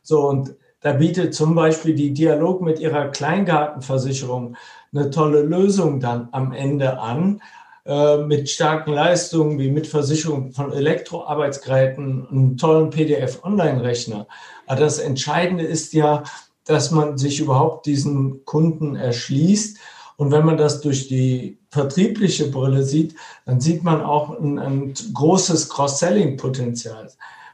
So, 0.02 0.26
und 0.26 0.54
da 0.80 0.94
bietet 0.94 1.34
zum 1.34 1.54
Beispiel 1.54 1.94
die 1.94 2.14
Dialog 2.14 2.62
mit 2.62 2.80
ihrer 2.80 3.08
Kleingartenversicherung 3.08 4.56
eine 4.94 5.10
tolle 5.10 5.42
Lösung 5.42 6.00
dann 6.00 6.28
am 6.32 6.52
Ende 6.52 6.98
an, 6.98 7.42
mit 7.84 8.48
starken 8.48 8.92
Leistungen 8.92 9.58
wie 9.58 9.70
Mitversicherung 9.70 10.52
von 10.52 10.72
Elektroarbeitsgeräten, 10.72 12.28
einem 12.28 12.56
tollen 12.56 12.90
PDF-Online-Rechner. 12.90 14.28
Aber 14.66 14.80
das 14.80 14.98
Entscheidende 14.98 15.64
ist 15.64 15.92
ja, 15.92 16.22
dass 16.64 16.92
man 16.92 17.18
sich 17.18 17.40
überhaupt 17.40 17.86
diesen 17.86 18.44
Kunden 18.44 18.94
erschließt. 18.94 19.78
Und 20.16 20.30
wenn 20.30 20.44
man 20.44 20.56
das 20.56 20.80
durch 20.80 21.08
die 21.08 21.58
vertriebliche 21.70 22.48
Brille 22.48 22.84
sieht, 22.84 23.16
dann 23.46 23.60
sieht 23.60 23.82
man 23.82 24.00
auch 24.00 24.38
ein, 24.38 24.60
ein 24.60 24.94
großes 25.12 25.68
Cross-Selling-Potenzial. 25.68 27.08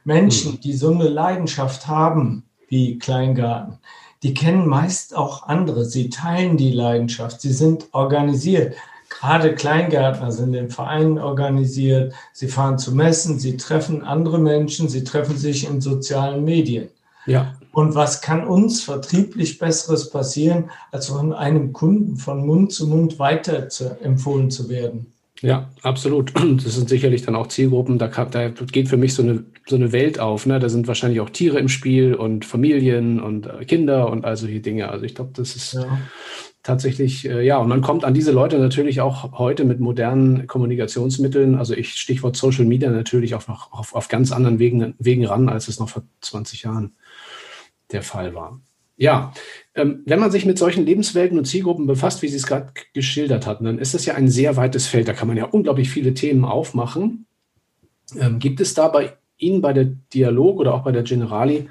Menschen, 0.04 0.52
mhm. 0.52 0.60
die 0.60 0.74
so 0.74 0.90
eine 0.90 1.08
Leidenschaft 1.08 1.86
haben 1.86 2.44
wie 2.68 2.98
Kleingarten, 2.98 3.78
die 4.22 4.34
kennen 4.34 4.66
meist 4.66 5.16
auch 5.16 5.44
andere. 5.44 5.84
Sie 5.84 6.10
teilen 6.10 6.56
die 6.56 6.72
Leidenschaft. 6.72 7.40
Sie 7.40 7.52
sind 7.52 7.86
organisiert. 7.92 8.74
Gerade 9.08 9.54
Kleingärtner 9.54 10.30
sind 10.32 10.54
in 10.54 10.70
Vereinen 10.70 11.18
organisiert. 11.18 12.12
Sie 12.32 12.48
fahren 12.48 12.78
zu 12.78 12.94
Messen. 12.94 13.38
Sie 13.38 13.56
treffen 13.56 14.02
andere 14.04 14.38
Menschen. 14.38 14.88
Sie 14.88 15.04
treffen 15.04 15.36
sich 15.36 15.68
in 15.68 15.80
sozialen 15.80 16.44
Medien. 16.44 16.88
Ja. 17.26 17.54
Und 17.72 17.94
was 17.94 18.20
kann 18.22 18.46
uns 18.46 18.82
vertrieblich 18.82 19.58
Besseres 19.58 20.10
passieren, 20.10 20.70
als 20.90 21.08
von 21.08 21.32
einem 21.32 21.72
Kunden 21.72 22.16
von 22.16 22.46
Mund 22.46 22.72
zu 22.72 22.86
Mund 22.86 23.18
weiter 23.18 23.68
zu, 23.68 23.98
empfohlen 24.00 24.50
zu 24.50 24.68
werden? 24.68 25.12
Ja, 25.42 25.70
absolut. 25.82 26.32
Das 26.64 26.74
sind 26.74 26.88
sicherlich 26.88 27.22
dann 27.22 27.36
auch 27.36 27.48
Zielgruppen. 27.48 27.98
Da, 27.98 28.08
da 28.08 28.48
geht 28.48 28.88
für 28.88 28.96
mich 28.96 29.14
so 29.14 29.22
eine, 29.22 29.44
so 29.66 29.76
eine 29.76 29.92
Welt 29.92 30.18
auf. 30.18 30.46
Ne? 30.46 30.58
Da 30.58 30.68
sind 30.68 30.88
wahrscheinlich 30.88 31.20
auch 31.20 31.30
Tiere 31.30 31.58
im 31.58 31.68
Spiel 31.68 32.14
und 32.14 32.44
Familien 32.44 33.20
und 33.20 33.46
äh, 33.46 33.64
Kinder 33.64 34.10
und 34.10 34.24
all 34.24 34.36
solche 34.36 34.60
Dinge. 34.60 34.88
Also 34.88 35.04
ich 35.04 35.14
glaube, 35.14 35.30
das 35.34 35.54
ist 35.54 35.74
ja. 35.74 35.98
tatsächlich, 36.62 37.28
äh, 37.28 37.44
ja, 37.44 37.58
und 37.58 37.68
man 37.68 37.82
kommt 37.82 38.04
an 38.04 38.14
diese 38.14 38.32
Leute 38.32 38.58
natürlich 38.58 39.00
auch 39.00 39.38
heute 39.38 39.64
mit 39.64 39.78
modernen 39.80 40.46
Kommunikationsmitteln. 40.46 41.54
Also 41.54 41.74
ich 41.74 41.94
Stichwort 41.94 42.36
Social 42.36 42.64
Media 42.64 42.90
natürlich 42.90 43.34
auch 43.34 43.46
noch 43.46 43.72
auf, 43.72 43.94
auf 43.94 44.08
ganz 44.08 44.32
anderen 44.32 44.58
Wegen, 44.58 44.94
Wegen 44.98 45.26
ran, 45.26 45.48
als 45.48 45.68
es 45.68 45.78
noch 45.78 45.88
vor 45.88 46.02
20 46.20 46.64
Jahren 46.64 46.94
der 47.92 48.02
Fall 48.02 48.34
war. 48.34 48.60
Ja, 49.00 49.32
ähm, 49.76 50.02
wenn 50.06 50.18
man 50.18 50.32
sich 50.32 50.44
mit 50.44 50.58
solchen 50.58 50.84
Lebenswelten 50.84 51.38
und 51.38 51.44
Zielgruppen 51.44 51.86
befasst, 51.86 52.20
wie 52.20 52.28
Sie 52.28 52.36
es 52.36 52.48
gerade 52.48 52.72
geschildert 52.92 53.46
hatten, 53.46 53.64
dann 53.64 53.78
ist 53.78 53.94
das 53.94 54.04
ja 54.04 54.14
ein 54.14 54.28
sehr 54.28 54.56
weites 54.56 54.88
Feld. 54.88 55.06
Da 55.06 55.12
kann 55.12 55.28
man 55.28 55.36
ja 55.36 55.44
unglaublich 55.44 55.88
viele 55.88 56.14
Themen 56.14 56.44
aufmachen. 56.44 57.26
Ähm, 58.18 58.40
gibt 58.40 58.60
es 58.60 58.74
da 58.74 58.88
bei 58.88 59.16
Ihnen 59.38 59.60
bei 59.60 59.72
der 59.72 59.84
Dialog 59.84 60.58
oder 60.58 60.74
auch 60.74 60.82
bei 60.82 60.90
der 60.90 61.04
Generali 61.04 61.68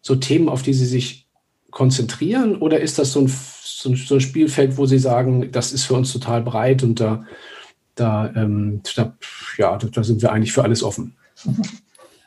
so 0.00 0.16
Themen, 0.16 0.48
auf 0.48 0.62
die 0.62 0.72
Sie 0.72 0.86
sich 0.86 1.28
konzentrieren? 1.70 2.56
Oder 2.56 2.80
ist 2.80 2.98
das 2.98 3.12
so 3.12 3.20
ein, 3.20 3.28
so 3.28 3.90
ein, 3.90 3.96
so 3.96 4.14
ein 4.14 4.20
Spielfeld, 4.22 4.78
wo 4.78 4.86
Sie 4.86 4.98
sagen, 4.98 5.52
das 5.52 5.74
ist 5.74 5.84
für 5.84 5.94
uns 5.94 6.10
total 6.10 6.40
breit 6.40 6.82
und 6.82 7.00
da, 7.00 7.26
da, 7.96 8.32
ähm, 8.34 8.80
da 8.96 9.14
ja, 9.58 9.76
da 9.76 10.02
sind 10.02 10.22
wir 10.22 10.32
eigentlich 10.32 10.54
für 10.54 10.64
alles 10.64 10.82
offen? 10.82 11.16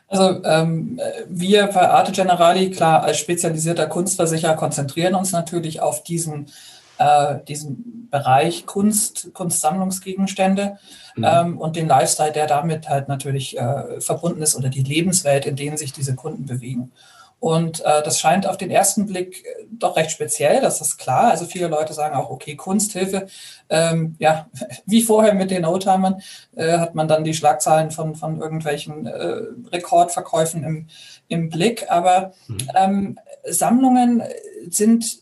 Also 0.08 0.42
ähm, 0.44 1.00
wir 1.28 1.66
bei 1.66 1.88
Arte 1.90 2.12
Generali, 2.12 2.70
klar, 2.70 3.02
als 3.02 3.18
spezialisierter 3.18 3.86
Kunstversicherer 3.86 4.54
konzentrieren 4.54 5.14
uns 5.14 5.32
natürlich 5.32 5.80
auf 5.80 6.04
diesen, 6.04 6.46
äh, 6.98 7.36
diesen 7.48 8.08
Bereich 8.10 8.66
Kunst, 8.66 9.30
Kunstsammlungsgegenstände 9.34 10.78
mhm. 11.16 11.24
ähm, 11.24 11.58
und 11.58 11.74
den 11.76 11.88
Lifestyle, 11.88 12.32
der 12.32 12.46
damit 12.46 12.88
halt 12.88 13.08
natürlich 13.08 13.58
äh, 13.58 14.00
verbunden 14.00 14.42
ist 14.42 14.54
oder 14.54 14.68
die 14.68 14.84
Lebenswelt, 14.84 15.44
in 15.44 15.56
denen 15.56 15.76
sich 15.76 15.92
diese 15.92 16.14
Kunden 16.14 16.46
bewegen. 16.46 16.92
Und 17.38 17.80
äh, 17.80 18.02
das 18.02 18.18
scheint 18.18 18.46
auf 18.46 18.56
den 18.56 18.70
ersten 18.70 19.06
Blick 19.06 19.44
äh, 19.44 19.66
doch 19.70 19.96
recht 19.96 20.10
speziell, 20.10 20.60
das 20.60 20.80
ist 20.80 20.96
klar. 20.96 21.30
Also 21.30 21.44
viele 21.44 21.68
Leute 21.68 21.92
sagen 21.92 22.16
auch, 22.16 22.30
okay, 22.30 22.56
Kunsthilfe, 22.56 23.26
ähm, 23.68 24.16
ja, 24.18 24.48
wie 24.86 25.02
vorher 25.02 25.34
mit 25.34 25.50
den 25.50 25.66
Oldtimern, 25.66 26.22
äh, 26.56 26.78
hat 26.78 26.94
man 26.94 27.08
dann 27.08 27.24
die 27.24 27.34
Schlagzahlen 27.34 27.90
von, 27.90 28.14
von 28.14 28.40
irgendwelchen 28.40 29.06
äh, 29.06 29.42
Rekordverkäufen 29.70 30.64
im, 30.64 30.86
im 31.28 31.50
Blick. 31.50 31.90
Aber 31.90 32.32
mhm. 32.48 32.58
ähm, 32.74 33.18
Sammlungen 33.44 34.22
sind 34.68 35.18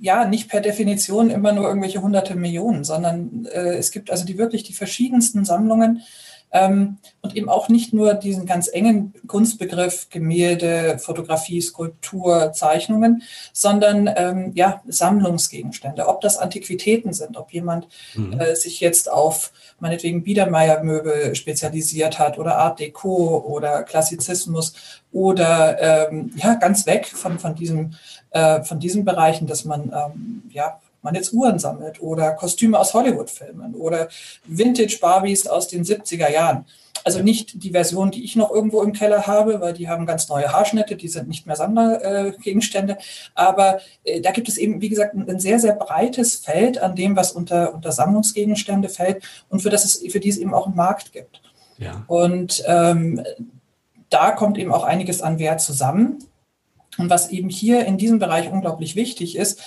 ja 0.00 0.24
nicht 0.24 0.48
per 0.48 0.60
Definition 0.60 1.30
immer 1.30 1.52
nur 1.52 1.68
irgendwelche 1.68 2.02
hunderte 2.02 2.34
Millionen, 2.34 2.84
sondern 2.84 3.46
äh, 3.52 3.76
es 3.76 3.90
gibt 3.92 4.10
also 4.10 4.24
die 4.24 4.38
wirklich 4.38 4.62
die 4.64 4.72
verschiedensten 4.72 5.44
Sammlungen 5.44 6.02
und 7.22 7.36
eben 7.36 7.48
auch 7.48 7.68
nicht 7.68 7.92
nur 7.92 8.14
diesen 8.14 8.44
ganz 8.44 8.68
engen 8.72 9.14
Kunstbegriff 9.28 10.08
Gemälde, 10.10 10.98
Fotografie, 10.98 11.60
Skulptur, 11.60 12.52
Zeichnungen, 12.52 13.22
sondern 13.52 14.10
ähm, 14.16 14.52
ja, 14.54 14.82
Sammlungsgegenstände. 14.86 16.08
Ob 16.08 16.20
das 16.20 16.38
Antiquitäten 16.38 17.12
sind, 17.12 17.36
ob 17.36 17.52
jemand 17.52 17.86
mhm. 18.14 18.40
äh, 18.40 18.56
sich 18.56 18.80
jetzt 18.80 19.10
auf 19.10 19.52
meinetwegen 19.78 20.24
Biedermeier-Möbel 20.24 21.34
spezialisiert 21.36 22.18
hat 22.18 22.38
oder 22.38 22.58
Art 22.58 22.80
Deco 22.80 23.38
oder 23.46 23.84
Klassizismus 23.84 24.74
oder 25.12 26.10
ähm, 26.10 26.32
ja, 26.36 26.54
ganz 26.54 26.86
weg 26.86 27.06
von, 27.06 27.38
von, 27.38 27.54
diesem, 27.54 27.94
äh, 28.30 28.62
von 28.62 28.80
diesen 28.80 29.04
Bereichen, 29.04 29.46
dass 29.46 29.64
man 29.64 29.92
ähm, 29.92 30.42
ja, 30.50 30.80
man 31.02 31.14
jetzt 31.14 31.32
Uhren 31.32 31.58
sammelt 31.58 32.00
oder 32.00 32.32
Kostüme 32.32 32.78
aus 32.78 32.94
Hollywood-Filmen 32.94 33.74
oder 33.74 34.08
Vintage-Barbies 34.46 35.46
aus 35.46 35.68
den 35.68 35.84
70er 35.84 36.30
Jahren. 36.30 36.66
Also 37.04 37.22
nicht 37.22 37.62
die 37.62 37.70
Version, 37.70 38.10
die 38.10 38.24
ich 38.24 38.36
noch 38.36 38.50
irgendwo 38.50 38.82
im 38.82 38.92
Keller 38.92 39.26
habe, 39.26 39.60
weil 39.60 39.72
die 39.72 39.88
haben 39.88 40.06
ganz 40.06 40.28
neue 40.28 40.52
Haarschnitte, 40.52 40.96
die 40.96 41.08
sind 41.08 41.28
nicht 41.28 41.46
mehr 41.46 41.56
Sammlergegenstände. 41.56 42.98
Aber 43.34 43.80
äh, 44.04 44.20
da 44.20 44.32
gibt 44.32 44.48
es 44.48 44.58
eben, 44.58 44.80
wie 44.80 44.90
gesagt, 44.90 45.14
ein, 45.14 45.28
ein, 45.28 45.40
sehr, 45.40 45.58
sehr 45.58 45.74
breites 45.74 46.36
Feld 46.36 46.78
an 46.78 46.94
dem, 46.94 47.16
was 47.16 47.32
unter, 47.32 47.74
unter 47.74 47.92
Sammlungsgegenstände 47.92 48.88
fällt 48.88 49.22
und 49.48 49.62
für, 49.62 49.70
das 49.70 49.84
es, 49.84 50.12
für 50.12 50.20
die 50.20 50.28
es 50.28 50.38
eben 50.38 50.52
auch 50.52 50.66
einen 50.66 50.76
Markt 50.76 51.12
gibt. 51.12 51.40
Ja. 51.78 52.04
Und 52.06 52.62
ähm, 52.66 53.22
da 54.10 54.32
kommt 54.32 54.58
eben 54.58 54.72
auch 54.72 54.84
einiges 54.84 55.22
an 55.22 55.38
Wert 55.38 55.60
zusammen. 55.60 56.18
Und 56.98 57.08
was 57.08 57.30
eben 57.30 57.48
hier 57.48 57.86
in 57.86 57.96
diesem 57.96 58.18
Bereich 58.18 58.50
unglaublich 58.50 58.96
wichtig 58.96 59.36
ist, 59.36 59.60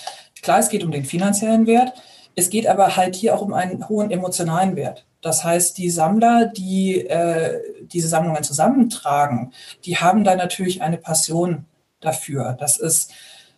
Klar, 0.44 0.58
es 0.58 0.68
geht 0.68 0.84
um 0.84 0.90
den 0.90 1.06
finanziellen 1.06 1.66
Wert. 1.66 1.94
Es 2.36 2.50
geht 2.50 2.66
aber 2.66 2.96
halt 2.96 3.14
hier 3.14 3.34
auch 3.34 3.40
um 3.40 3.54
einen 3.54 3.88
hohen 3.88 4.10
emotionalen 4.10 4.76
Wert. 4.76 5.06
Das 5.22 5.42
heißt, 5.42 5.78
die 5.78 5.88
Sammler, 5.88 6.44
die 6.44 7.06
äh, 7.06 7.60
diese 7.80 8.08
Sammlungen 8.08 8.44
zusammentragen, 8.44 9.54
die 9.86 9.96
haben 9.96 10.22
da 10.22 10.36
natürlich 10.36 10.82
eine 10.82 10.98
Passion 10.98 11.64
dafür. 12.00 12.58
Das 12.60 12.76
ist, 12.76 13.10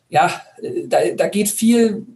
ja, 0.08 0.30
da, 0.86 0.98
da 1.16 1.26
geht 1.26 1.48
viel 1.48 2.06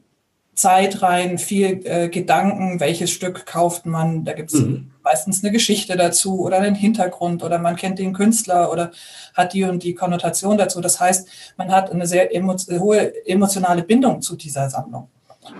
Zeit 0.54 1.02
rein, 1.02 1.38
viel 1.38 1.80
äh, 1.84 2.08
Gedanken, 2.08 2.78
welches 2.78 3.10
Stück 3.10 3.46
kauft 3.46 3.86
man. 3.86 4.24
Da 4.24 4.34
gibt 4.34 4.54
es 4.54 4.60
mhm. 4.60 4.89
Meistens 5.02 5.42
eine 5.42 5.52
Geschichte 5.52 5.96
dazu 5.96 6.40
oder 6.40 6.58
einen 6.58 6.74
Hintergrund 6.74 7.42
oder 7.42 7.58
man 7.58 7.76
kennt 7.76 7.98
den 7.98 8.12
Künstler 8.12 8.70
oder 8.70 8.90
hat 9.34 9.52
die 9.52 9.64
und 9.64 9.82
die 9.82 9.94
Konnotation 9.94 10.58
dazu. 10.58 10.80
Das 10.80 11.00
heißt, 11.00 11.28
man 11.56 11.70
hat 11.70 11.90
eine 11.90 12.06
sehr 12.06 12.34
emo 12.34 12.56
hohe 12.78 13.26
emotionale 13.26 13.82
Bindung 13.82 14.22
zu 14.22 14.36
dieser 14.36 14.70
Sammlung. 14.70 15.08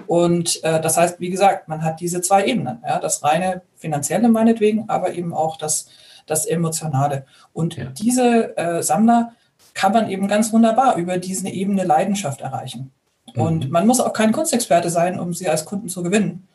Und 0.06 0.62
äh, 0.62 0.80
das 0.80 0.97
heißt, 0.97 1.20
wie 1.20 1.30
gesagt, 1.30 1.68
man 1.68 1.82
hat 1.82 2.00
diese 2.00 2.20
zwei 2.20 2.44
Ebenen, 2.44 2.78
ja, 2.87 2.99
das 2.99 3.23
reine 3.23 3.62
finanzielle 3.76 4.28
meinetwegen, 4.28 4.88
aber 4.88 5.14
eben 5.14 5.32
auch 5.32 5.56
das, 5.56 5.88
das 6.26 6.47
emotionale. 6.47 7.25
Und 7.52 7.76
ja. 7.76 7.87
diese 7.87 8.56
äh, 8.56 8.82
Sammler 8.82 9.32
kann 9.75 9.92
man 9.92 10.11
eben 10.11 10.28
ganz 10.28 10.52
wunderbar 10.52 10.97
über 10.97 11.18
diese 11.18 11.49
Ebene 11.49 11.85
Leidenschaft 11.85 12.40
erreichen. 12.40 12.92
Und 13.35 13.66
mhm. 13.66 13.70
man 13.70 13.87
muss 13.87 14.00
auch 14.00 14.12
kein 14.12 14.32
Kunstexperte 14.32 14.90
sein, 14.90 15.18
um 15.18 15.32
sie 15.32 15.49
als 15.49 15.64
Kunden 15.64 15.88
zu 15.88 16.02
gewinnen. 16.02 16.49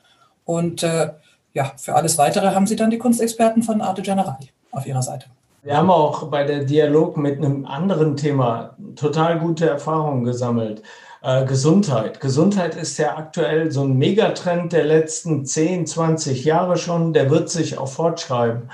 Und 0.43 0.83
äh, 0.83 1.11
ja, 1.55 1.71
für 1.77 1.95
alles 1.95 2.17
Weitere 2.17 2.53
haben 2.53 2.67
sie 2.67 2.75
dann 2.75 2.91
die 2.91 2.99
Kunstexperten 2.99 3.63
von 3.63 3.81
Arte 3.81 4.01
Generali 4.01 4.49
auf 4.71 4.85
ihrer 4.85 5.01
Seite. 5.01 5.27
Wir 5.63 5.77
haben 5.77 5.89
auch 5.89 6.27
bei 6.27 6.43
der 6.43 6.65
Dialog 6.65 7.17
mit 7.17 7.37
einem 7.37 7.65
anderen 7.65 8.17
Thema 8.17 8.75
total 8.95 9.39
gute 9.39 9.67
Erfahrungen 9.67 10.23
gesammelt. 10.23 10.83
Äh, 11.23 11.45
Gesundheit. 11.45 12.19
Gesundheit 12.19 12.75
ist 12.75 12.99
ja 12.99 13.17
aktuell 13.17 13.71
so 13.71 13.83
ein 13.83 13.97
Megatrend 13.97 14.73
der 14.73 14.83
letzten 14.83 15.45
10, 15.45 15.87
20 15.87 16.45
Jahre 16.45 16.77
schon. 16.77 17.13
Der 17.13 17.31
wird 17.31 17.49
sich 17.49 17.79
auch 17.79 17.87
fortschreiben. 17.87 18.69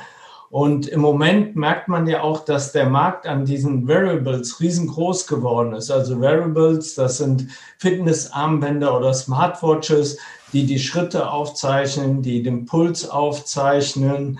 Und 0.49 0.85
im 0.85 0.99
Moment 0.99 1.55
merkt 1.55 1.87
man 1.87 2.07
ja 2.07 2.23
auch, 2.23 2.43
dass 2.43 2.73
der 2.73 2.89
Markt 2.89 3.25
an 3.25 3.45
diesen 3.45 3.87
Variables 3.87 4.59
riesengroß 4.59 5.27
geworden 5.27 5.71
ist. 5.73 5.89
Also 5.89 6.19
Variables, 6.19 6.95
das 6.95 7.19
sind 7.19 7.47
Fitnessarmbänder 7.77 8.97
oder 8.97 9.13
Smartwatches, 9.13 10.17
die 10.53 10.65
die 10.65 10.79
Schritte 10.79 11.29
aufzeichnen, 11.31 12.21
die 12.21 12.43
den 12.43 12.65
Puls 12.65 13.09
aufzeichnen, 13.09 14.39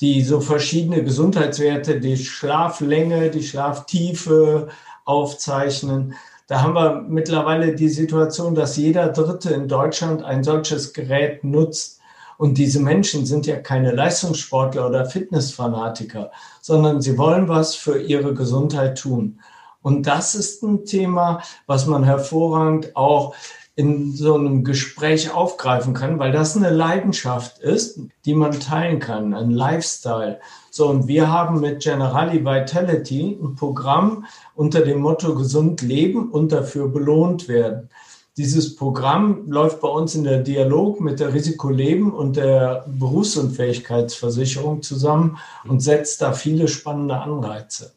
die 0.00 0.22
so 0.22 0.40
verschiedene 0.40 1.04
Gesundheitswerte, 1.04 2.00
die 2.00 2.16
Schlaflänge, 2.16 3.30
die 3.30 3.42
Schlaftiefe 3.42 4.68
aufzeichnen. 5.04 6.14
Da 6.46 6.62
haben 6.62 6.74
wir 6.74 7.04
mittlerweile 7.08 7.74
die 7.74 7.88
Situation, 7.88 8.54
dass 8.54 8.76
jeder 8.76 9.08
Dritte 9.08 9.50
in 9.50 9.68
Deutschland 9.68 10.22
ein 10.22 10.42
solches 10.42 10.92
Gerät 10.92 11.44
nutzt. 11.44 12.00
Und 12.38 12.56
diese 12.56 12.80
Menschen 12.80 13.26
sind 13.26 13.46
ja 13.46 13.56
keine 13.56 13.92
Leistungssportler 13.92 14.88
oder 14.88 15.04
Fitnessfanatiker, 15.04 16.30
sondern 16.62 17.02
sie 17.02 17.18
wollen 17.18 17.48
was 17.48 17.74
für 17.74 18.00
ihre 18.00 18.32
Gesundheit 18.32 18.98
tun. 18.98 19.40
Und 19.82 20.06
das 20.06 20.34
ist 20.34 20.62
ein 20.62 20.86
Thema, 20.86 21.42
was 21.66 21.86
man 21.86 22.02
hervorragend 22.02 22.96
auch 22.96 23.34
in 23.76 24.12
so 24.12 24.34
einem 24.34 24.64
Gespräch 24.64 25.32
aufgreifen 25.32 25.94
kann, 25.94 26.18
weil 26.18 26.32
das 26.32 26.56
eine 26.56 26.70
Leidenschaft 26.70 27.60
ist, 27.60 28.00
die 28.24 28.34
man 28.34 28.52
teilen 28.52 28.98
kann, 28.98 29.32
ein 29.32 29.50
Lifestyle. 29.50 30.40
So, 30.70 30.88
und 30.88 31.08
wir 31.08 31.30
haben 31.30 31.60
mit 31.60 31.82
Generali 31.82 32.44
Vitality 32.44 33.38
ein 33.42 33.54
Programm 33.54 34.26
unter 34.54 34.82
dem 34.82 35.00
Motto 35.00 35.34
gesund 35.34 35.82
leben 35.82 36.30
und 36.30 36.52
dafür 36.52 36.88
belohnt 36.88 37.48
werden. 37.48 37.88
Dieses 38.36 38.76
Programm 38.76 39.50
läuft 39.50 39.80
bei 39.80 39.88
uns 39.88 40.14
in 40.14 40.24
der 40.24 40.40
Dialog 40.40 41.00
mit 41.00 41.20
der 41.20 41.34
Risikoleben 41.34 42.12
und 42.12 42.36
der 42.36 42.84
Berufsunfähigkeitsversicherung 42.86 44.82
zusammen 44.82 45.38
und 45.66 45.80
setzt 45.80 46.22
da 46.22 46.32
viele 46.32 46.68
spannende 46.68 47.18
Anreize. 47.18 47.92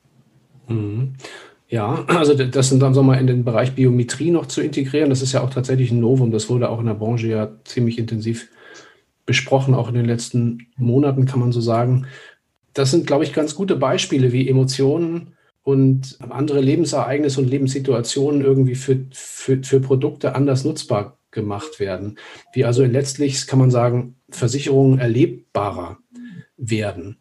Mhm. 0.68 1.16
Ja, 1.74 2.06
also 2.06 2.36
das 2.36 2.70
sind 2.70 2.84
dann 2.84 2.94
so 2.94 3.02
mal 3.02 3.16
in 3.16 3.26
den 3.26 3.44
Bereich 3.44 3.74
Biometrie 3.74 4.30
noch 4.30 4.46
zu 4.46 4.62
integrieren. 4.62 5.10
Das 5.10 5.24
ist 5.24 5.32
ja 5.32 5.42
auch 5.42 5.50
tatsächlich 5.50 5.90
ein 5.90 6.00
Novum. 6.00 6.30
Das 6.30 6.48
wurde 6.48 6.70
auch 6.70 6.80
in 6.80 6.86
der 6.86 6.94
Branche 6.94 7.26
ja 7.30 7.52
ziemlich 7.64 7.98
intensiv 7.98 8.50
besprochen, 9.26 9.74
auch 9.74 9.88
in 9.88 9.96
den 9.96 10.06
letzten 10.06 10.68
Monaten, 10.78 11.26
kann 11.26 11.40
man 11.40 11.52
so 11.52 11.62
sagen. 11.62 12.06
Das 12.76 12.92
sind, 12.92 13.08
glaube 13.08 13.24
ich, 13.24 13.34
ganz 13.34 13.56
gute 13.56 13.76
Beispiele, 13.76 14.32
wie 14.32 14.48
Emotionen 14.48 15.34
und 15.64 16.20
andere 16.30 16.62
Lebensereignisse 16.62 17.42
und 17.42 17.50
Lebenssituationen 17.50 18.42
irgendwie 18.42 18.76
für, 18.76 19.08
für, 19.12 19.64
für 19.64 19.80
Produkte 19.80 20.36
anders 20.36 20.66
nutzbar 20.66 21.18
gemacht 21.32 21.80
werden. 21.80 22.20
Wie 22.54 22.66
also 22.66 22.86
letztlich, 22.86 23.48
kann 23.48 23.58
man 23.58 23.72
sagen, 23.72 24.18
Versicherungen 24.30 25.00
erlebbarer 25.00 25.98
werden. 26.56 27.18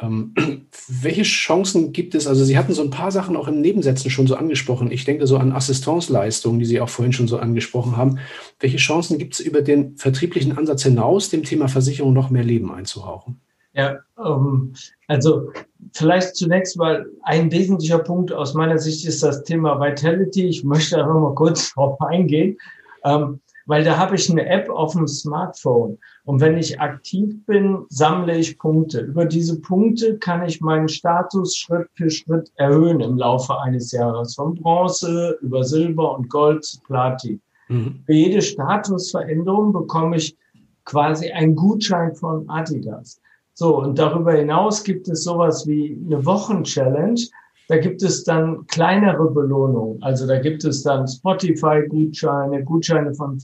Ähm, 0.00 0.34
welche 0.88 1.22
Chancen 1.22 1.92
gibt 1.92 2.14
es? 2.14 2.26
Also 2.26 2.44
Sie 2.44 2.58
hatten 2.58 2.74
so 2.74 2.82
ein 2.82 2.90
paar 2.90 3.10
Sachen 3.10 3.36
auch 3.36 3.48
in 3.48 3.60
Nebensätzen 3.60 4.10
schon 4.10 4.26
so 4.26 4.36
angesprochen. 4.36 4.90
Ich 4.90 5.04
denke 5.04 5.26
so 5.26 5.38
an 5.38 5.52
Assistenzleistungen, 5.52 6.58
die 6.58 6.66
Sie 6.66 6.80
auch 6.80 6.88
vorhin 6.88 7.12
schon 7.12 7.28
so 7.28 7.38
angesprochen 7.38 7.96
haben. 7.96 8.18
Welche 8.60 8.76
Chancen 8.76 9.18
gibt 9.18 9.34
es 9.34 9.40
über 9.40 9.62
den 9.62 9.96
vertrieblichen 9.96 10.56
Ansatz 10.56 10.82
hinaus, 10.82 11.30
dem 11.30 11.44
Thema 11.44 11.68
Versicherung 11.68 12.12
noch 12.12 12.30
mehr 12.30 12.44
Leben 12.44 12.72
einzuhauchen? 12.72 13.40
Ja, 13.72 13.98
ähm, 14.24 14.72
also 15.06 15.50
vielleicht 15.92 16.34
zunächst 16.36 16.78
mal 16.78 17.06
ein 17.22 17.52
wesentlicher 17.52 17.98
Punkt 17.98 18.32
aus 18.32 18.54
meiner 18.54 18.78
Sicht 18.78 19.06
ist 19.06 19.22
das 19.22 19.44
Thema 19.44 19.78
Vitality. 19.78 20.46
Ich 20.46 20.64
möchte 20.64 20.96
da 20.96 21.06
nochmal 21.06 21.34
kurz 21.34 21.70
drauf 21.74 22.00
eingehen, 22.00 22.56
ähm, 23.04 23.40
weil 23.66 23.84
da 23.84 23.98
habe 23.98 24.14
ich 24.14 24.30
eine 24.30 24.46
App 24.46 24.70
auf 24.70 24.92
dem 24.92 25.06
Smartphone 25.06 25.98
und 26.24 26.40
wenn 26.40 26.56
ich 26.56 26.80
aktiv 26.80 27.44
bin, 27.46 27.84
sammle 27.88 28.38
ich 28.38 28.58
Punkte. 28.58 29.00
Über 29.00 29.24
diese 29.24 29.60
Punkte 29.60 30.18
kann 30.18 30.44
ich 30.44 30.60
meinen 30.60 30.88
Status 30.88 31.56
Schritt 31.56 31.88
für 31.94 32.10
Schritt 32.10 32.50
erhöhen 32.56 33.00
im 33.00 33.18
Laufe 33.18 33.58
eines 33.60 33.92
Jahres, 33.92 34.34
von 34.34 34.54
Bronze 34.54 35.36
über 35.42 35.64
Silber 35.64 36.16
und 36.16 36.28
Gold 36.30 36.64
zu 36.64 36.80
Platin. 36.80 37.40
Mhm. 37.68 38.02
Für 38.06 38.12
jede 38.12 38.40
Statusveränderung 38.40 39.72
bekomme 39.72 40.16
ich 40.16 40.36
quasi 40.84 41.30
einen 41.30 41.56
Gutschein 41.56 42.14
von 42.14 42.48
Adidas. 42.48 43.20
So, 43.54 43.78
und 43.78 43.98
darüber 43.98 44.34
hinaus 44.34 44.84
gibt 44.84 45.08
es 45.08 45.24
sowas 45.24 45.66
wie 45.66 45.98
eine 46.04 46.24
Wochenchallenge. 46.24 47.22
Da 47.68 47.78
gibt 47.78 48.02
es 48.02 48.22
dann 48.24 48.66
kleinere 48.68 49.30
Belohnungen. 49.30 50.02
Also 50.02 50.26
da 50.26 50.38
gibt 50.38 50.64
es 50.64 50.82
dann 50.82 51.08
Spotify-Gutscheine, 51.08 52.62
Gutscheine 52.64 53.14
von, 53.14 53.40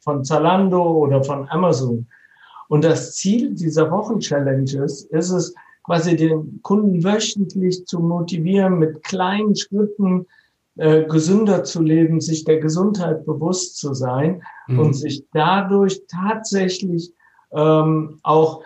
von 0.00 0.24
Zalando 0.24 0.82
oder 0.82 1.22
von 1.22 1.48
Amazon. 1.48 2.06
Und 2.68 2.84
das 2.84 3.14
Ziel 3.14 3.54
dieser 3.54 3.90
Wochenchallenges 3.90 5.04
ist 5.04 5.30
es, 5.30 5.54
quasi 5.84 6.16
den 6.16 6.60
Kunden 6.62 7.02
wöchentlich 7.02 7.84
zu 7.86 8.00
motivieren, 8.00 8.78
mit 8.78 9.02
kleinen 9.02 9.54
Schritten 9.56 10.26
äh, 10.76 11.04
gesünder 11.04 11.64
zu 11.64 11.82
leben, 11.82 12.20
sich 12.20 12.44
der 12.44 12.60
Gesundheit 12.60 13.26
bewusst 13.26 13.78
zu 13.78 13.94
sein 13.94 14.42
mhm. 14.68 14.78
und 14.78 14.94
sich 14.94 15.24
dadurch 15.32 16.02
tatsächlich 16.08 17.12
ähm, 17.52 18.18
auch 18.22 18.62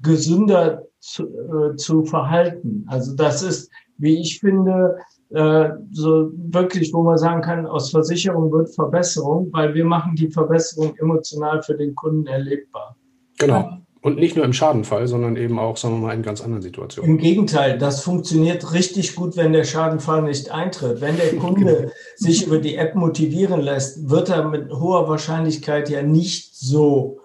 gesünder 0.00 0.86
zu, 1.00 1.24
äh, 1.24 1.76
zu 1.76 2.04
verhalten. 2.04 2.86
Also 2.88 3.14
das 3.16 3.42
ist, 3.42 3.70
wie 4.02 4.20
ich 4.20 4.40
finde, 4.40 4.98
äh, 5.30 5.70
so 5.92 6.30
wirklich, 6.34 6.92
wo 6.92 7.02
man 7.02 7.16
sagen 7.16 7.40
kann, 7.40 7.66
aus 7.66 7.90
Versicherung 7.90 8.52
wird 8.52 8.74
Verbesserung, 8.74 9.48
weil 9.52 9.72
wir 9.74 9.84
machen 9.84 10.14
die 10.14 10.28
Verbesserung 10.28 10.94
emotional 10.96 11.62
für 11.62 11.74
den 11.74 11.94
Kunden 11.94 12.26
erlebbar. 12.26 12.96
Genau. 13.38 13.78
Und 14.02 14.18
nicht 14.18 14.34
nur 14.34 14.44
im 14.44 14.52
Schadenfall, 14.52 15.06
sondern 15.06 15.36
eben 15.36 15.60
auch, 15.60 15.76
sagen 15.76 16.00
wir 16.00 16.08
mal, 16.08 16.14
in 16.14 16.22
ganz 16.22 16.40
anderen 16.40 16.60
Situationen. 16.60 17.12
Im 17.12 17.18
Gegenteil, 17.18 17.78
das 17.78 18.02
funktioniert 18.02 18.74
richtig 18.74 19.14
gut, 19.14 19.36
wenn 19.36 19.52
der 19.52 19.62
Schadenfall 19.62 20.22
nicht 20.22 20.50
eintritt. 20.50 21.00
Wenn 21.00 21.16
der 21.16 21.36
Kunde 21.36 21.76
genau. 21.76 21.92
sich 22.16 22.44
über 22.44 22.58
die 22.58 22.74
App 22.74 22.96
motivieren 22.96 23.60
lässt, 23.60 24.10
wird 24.10 24.28
er 24.28 24.48
mit 24.48 24.72
hoher 24.72 25.08
Wahrscheinlichkeit 25.08 25.88
ja 25.88 26.02
nicht 26.02 26.56
so 26.56 27.20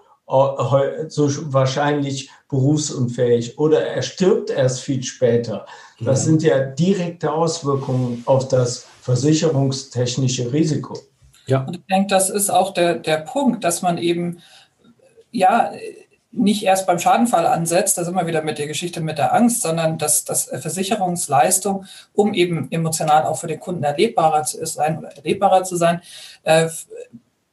so 1.08 1.52
wahrscheinlich 1.52 2.30
berufsunfähig 2.48 3.58
oder 3.58 3.86
er 3.86 4.02
stirbt 4.02 4.50
erst 4.50 4.80
viel 4.80 5.02
später. 5.02 5.66
Das 6.00 6.24
sind 6.24 6.42
ja 6.42 6.60
direkte 6.60 7.32
Auswirkungen 7.32 8.22
auf 8.26 8.48
das 8.48 8.86
versicherungstechnische 9.02 10.52
Risiko. 10.52 10.98
Ja. 11.46 11.64
Und 11.64 11.76
ich 11.76 11.86
denke, 11.86 12.08
das 12.08 12.28
ist 12.30 12.50
auch 12.50 12.74
der, 12.74 12.96
der 12.96 13.18
Punkt, 13.18 13.64
dass 13.64 13.80
man 13.82 13.96
eben 13.98 14.38
ja 15.32 15.72
nicht 16.30 16.62
erst 16.62 16.86
beim 16.86 16.98
Schadenfall 16.98 17.46
ansetzt, 17.46 17.96
da 17.96 18.04
sind 18.04 18.14
wir 18.14 18.26
wieder 18.26 18.42
mit 18.42 18.58
der 18.58 18.66
Geschichte 18.66 19.00
mit 19.00 19.16
der 19.16 19.34
Angst, 19.34 19.62
sondern 19.62 19.96
dass, 19.96 20.24
dass 20.24 20.44
Versicherungsleistung, 20.44 21.86
um 22.12 22.34
eben 22.34 22.68
emotional 22.70 23.24
auch 23.24 23.38
für 23.38 23.46
den 23.46 23.60
Kunden 23.60 23.82
erlebbarer 23.82 24.42
zu 24.44 24.64
sein 24.66 24.98
oder 24.98 25.08
erlebbarer 25.16 25.64
zu 25.64 25.76
sein, 25.76 26.02
äh, 26.42 26.68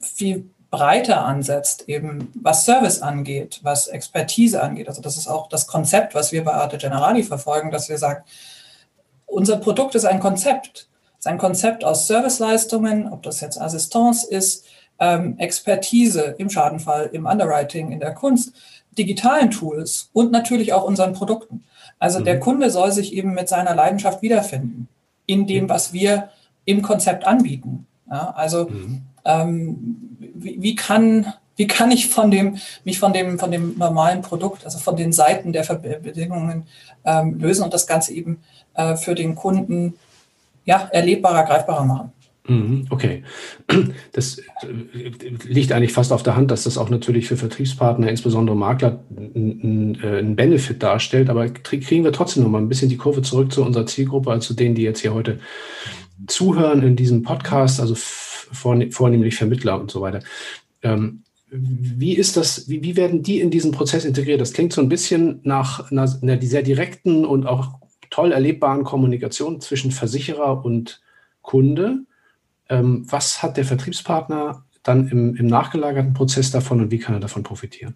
viel 0.02 0.50
breiter 0.76 1.24
ansetzt, 1.24 1.88
eben 1.88 2.32
was 2.34 2.66
Service 2.66 3.02
angeht, 3.02 3.62
was 3.64 3.88
Expertise 3.88 4.62
angeht. 4.62 4.90
Also 4.90 5.02
das 5.02 5.16
ist 5.16 5.28
auch 5.28 5.48
das 5.48 5.68
Konzept, 5.68 6.16
was 6.16 6.34
wir 6.34 6.44
bei 6.44 6.54
Arte 6.54 6.78
Generali 6.78 7.24
verfolgen, 7.24 7.72
dass 7.72 7.88
wir 7.88 7.98
sagen, 7.98 8.24
unser 9.26 9.56
Produkt 9.58 9.96
ist 9.96 10.06
ein 10.06 10.20
Konzept. 10.20 10.90
Es 11.14 11.20
ist 11.20 11.28
ein 11.28 11.38
Konzept 11.38 11.86
aus 11.86 12.08
Serviceleistungen, 12.08 13.12
ob 13.12 13.24
das 13.24 13.40
jetzt 13.40 13.60
Assistance 13.60 14.28
ist, 14.30 14.66
ähm, 15.00 15.38
Expertise 15.38 16.36
im 16.38 16.50
Schadenfall, 16.50 17.10
im 17.14 17.26
Underwriting, 17.26 17.94
in 17.94 18.02
der 18.02 18.14
Kunst, 18.14 18.54
digitalen 18.98 19.52
Tools 19.52 20.10
und 20.12 20.32
natürlich 20.32 20.74
auch 20.74 20.84
unseren 20.84 21.14
Produkten. 21.14 21.64
Also 22.00 22.20
mhm. 22.20 22.26
der 22.26 22.40
Kunde 22.42 22.70
soll 22.70 22.92
sich 22.92 23.14
eben 23.14 23.34
mit 23.34 23.48
seiner 23.48 23.76
Leidenschaft 23.76 24.22
wiederfinden 24.22 24.90
in 25.26 25.48
dem, 25.48 25.70
was 25.70 25.94
wir 25.94 26.30
im 26.66 26.82
Konzept 26.82 27.26
anbieten. 27.26 27.88
Ja, 28.10 28.32
also 28.36 28.68
mhm. 28.68 29.02
ähm, 29.24 30.15
wie, 30.36 30.62
wie 30.62 30.76
kann 30.76 31.34
wie 31.58 31.68
kann 31.68 31.92
ich 31.92 32.10
von 32.10 32.32
dem, 32.32 32.58
mich 32.84 33.00
von 33.00 33.14
dem, 33.14 33.40
von 33.40 33.52
dem 33.52 33.78
normalen 33.78 34.22
Produkt, 34.22 34.66
also 34.66 34.78
von 34.78 34.98
den 34.98 35.14
Seiten 35.14 35.54
der 35.54 35.64
Bedingungen 35.64 36.68
ähm, 37.06 37.40
lösen 37.40 37.64
und 37.64 37.74
das 37.74 37.88
Ganze 37.88 38.14
eben 38.14 38.40
äh, 38.74 38.98
für 38.98 39.16
den 39.16 39.36
Kunden 39.36 39.94
ja, 40.66 40.90
erlebbarer, 40.92 41.44
greifbarer 41.44 41.86
machen. 41.86 42.12
Mhm, 42.48 42.86
okay. 42.90 43.24
Das 44.12 44.38
äh, 44.38 44.44
liegt 45.46 45.72
eigentlich 45.72 45.94
fast 45.94 46.12
auf 46.12 46.24
der 46.24 46.36
Hand, 46.36 46.52
dass 46.52 46.64
das 46.64 46.78
auch 46.78 46.90
natürlich 46.90 47.28
für 47.28 47.38
Vertriebspartner, 47.38 48.10
insbesondere 48.10 48.56
Makler, 48.56 49.00
äh, 49.16 50.22
Benefit 50.24 50.84
darstellt. 50.84 51.30
Aber 51.30 51.50
kriegen 51.50 52.04
wir 52.04 52.12
trotzdem 52.12 52.44
noch 52.44 52.50
mal 52.50 52.62
ein 52.62 52.70
bisschen 52.70 52.90
die 52.90 52.98
Kurve 52.98 53.22
zurück 53.22 53.52
zu 53.52 53.64
unserer 53.64 53.86
Zielgruppe, 53.86 54.32
also 54.32 54.50
zu 54.50 54.54
denen, 54.54 54.76
die 54.76 54.84
jetzt 54.84 55.00
hier 55.00 55.14
heute 55.14 55.40
zuhören 56.28 56.84
in 56.84 56.96
diesem 56.96 57.24
Podcast. 57.24 57.80
Also 57.80 57.96
vornehmlich 58.56 59.36
Vermittler 59.36 59.80
und 59.80 59.92
so 59.92 60.02
weiter. 60.02 60.22
Ähm, 60.82 61.24
wie 61.50 62.16
ist 62.16 62.38
das, 62.38 62.68
wie, 62.68 62.84
wie, 62.84 62.96
werden 62.96 63.24
die 63.24 63.40
in 63.40 63.52
diesen 63.52 63.72
Prozess 63.72 64.04
integriert? 64.04 64.42
Das 64.42 64.54
klingt 64.54 64.74
so 64.74 64.82
ein 64.82 64.90
bisschen 64.90 65.40
nach 65.44 65.92
einer, 65.92 66.12
einer 66.22 66.42
sehr 66.42 66.64
direkten 66.64 67.26
und 67.26 67.46
auch 67.46 67.80
toll 68.10 68.32
erlebbaren 68.32 68.84
Kommunikation 68.84 69.62
zwischen 69.62 69.92
Versicherer 69.92 70.66
und 70.66 71.02
Kunde. 71.42 72.00
Ähm, 72.70 73.06
was 73.10 73.44
hat 73.44 73.58
der 73.58 73.66
Vertriebspartner 73.66 74.66
dann 74.84 75.08
im, 75.08 75.36
im 75.36 75.48
nachgelagerten 75.48 76.14
Prozess 76.14 76.52
davon 76.52 76.82
und 76.82 76.92
wie 76.92 77.00
kann 77.00 77.16
er 77.16 77.22
davon 77.22 77.44
profitieren? 77.44 77.96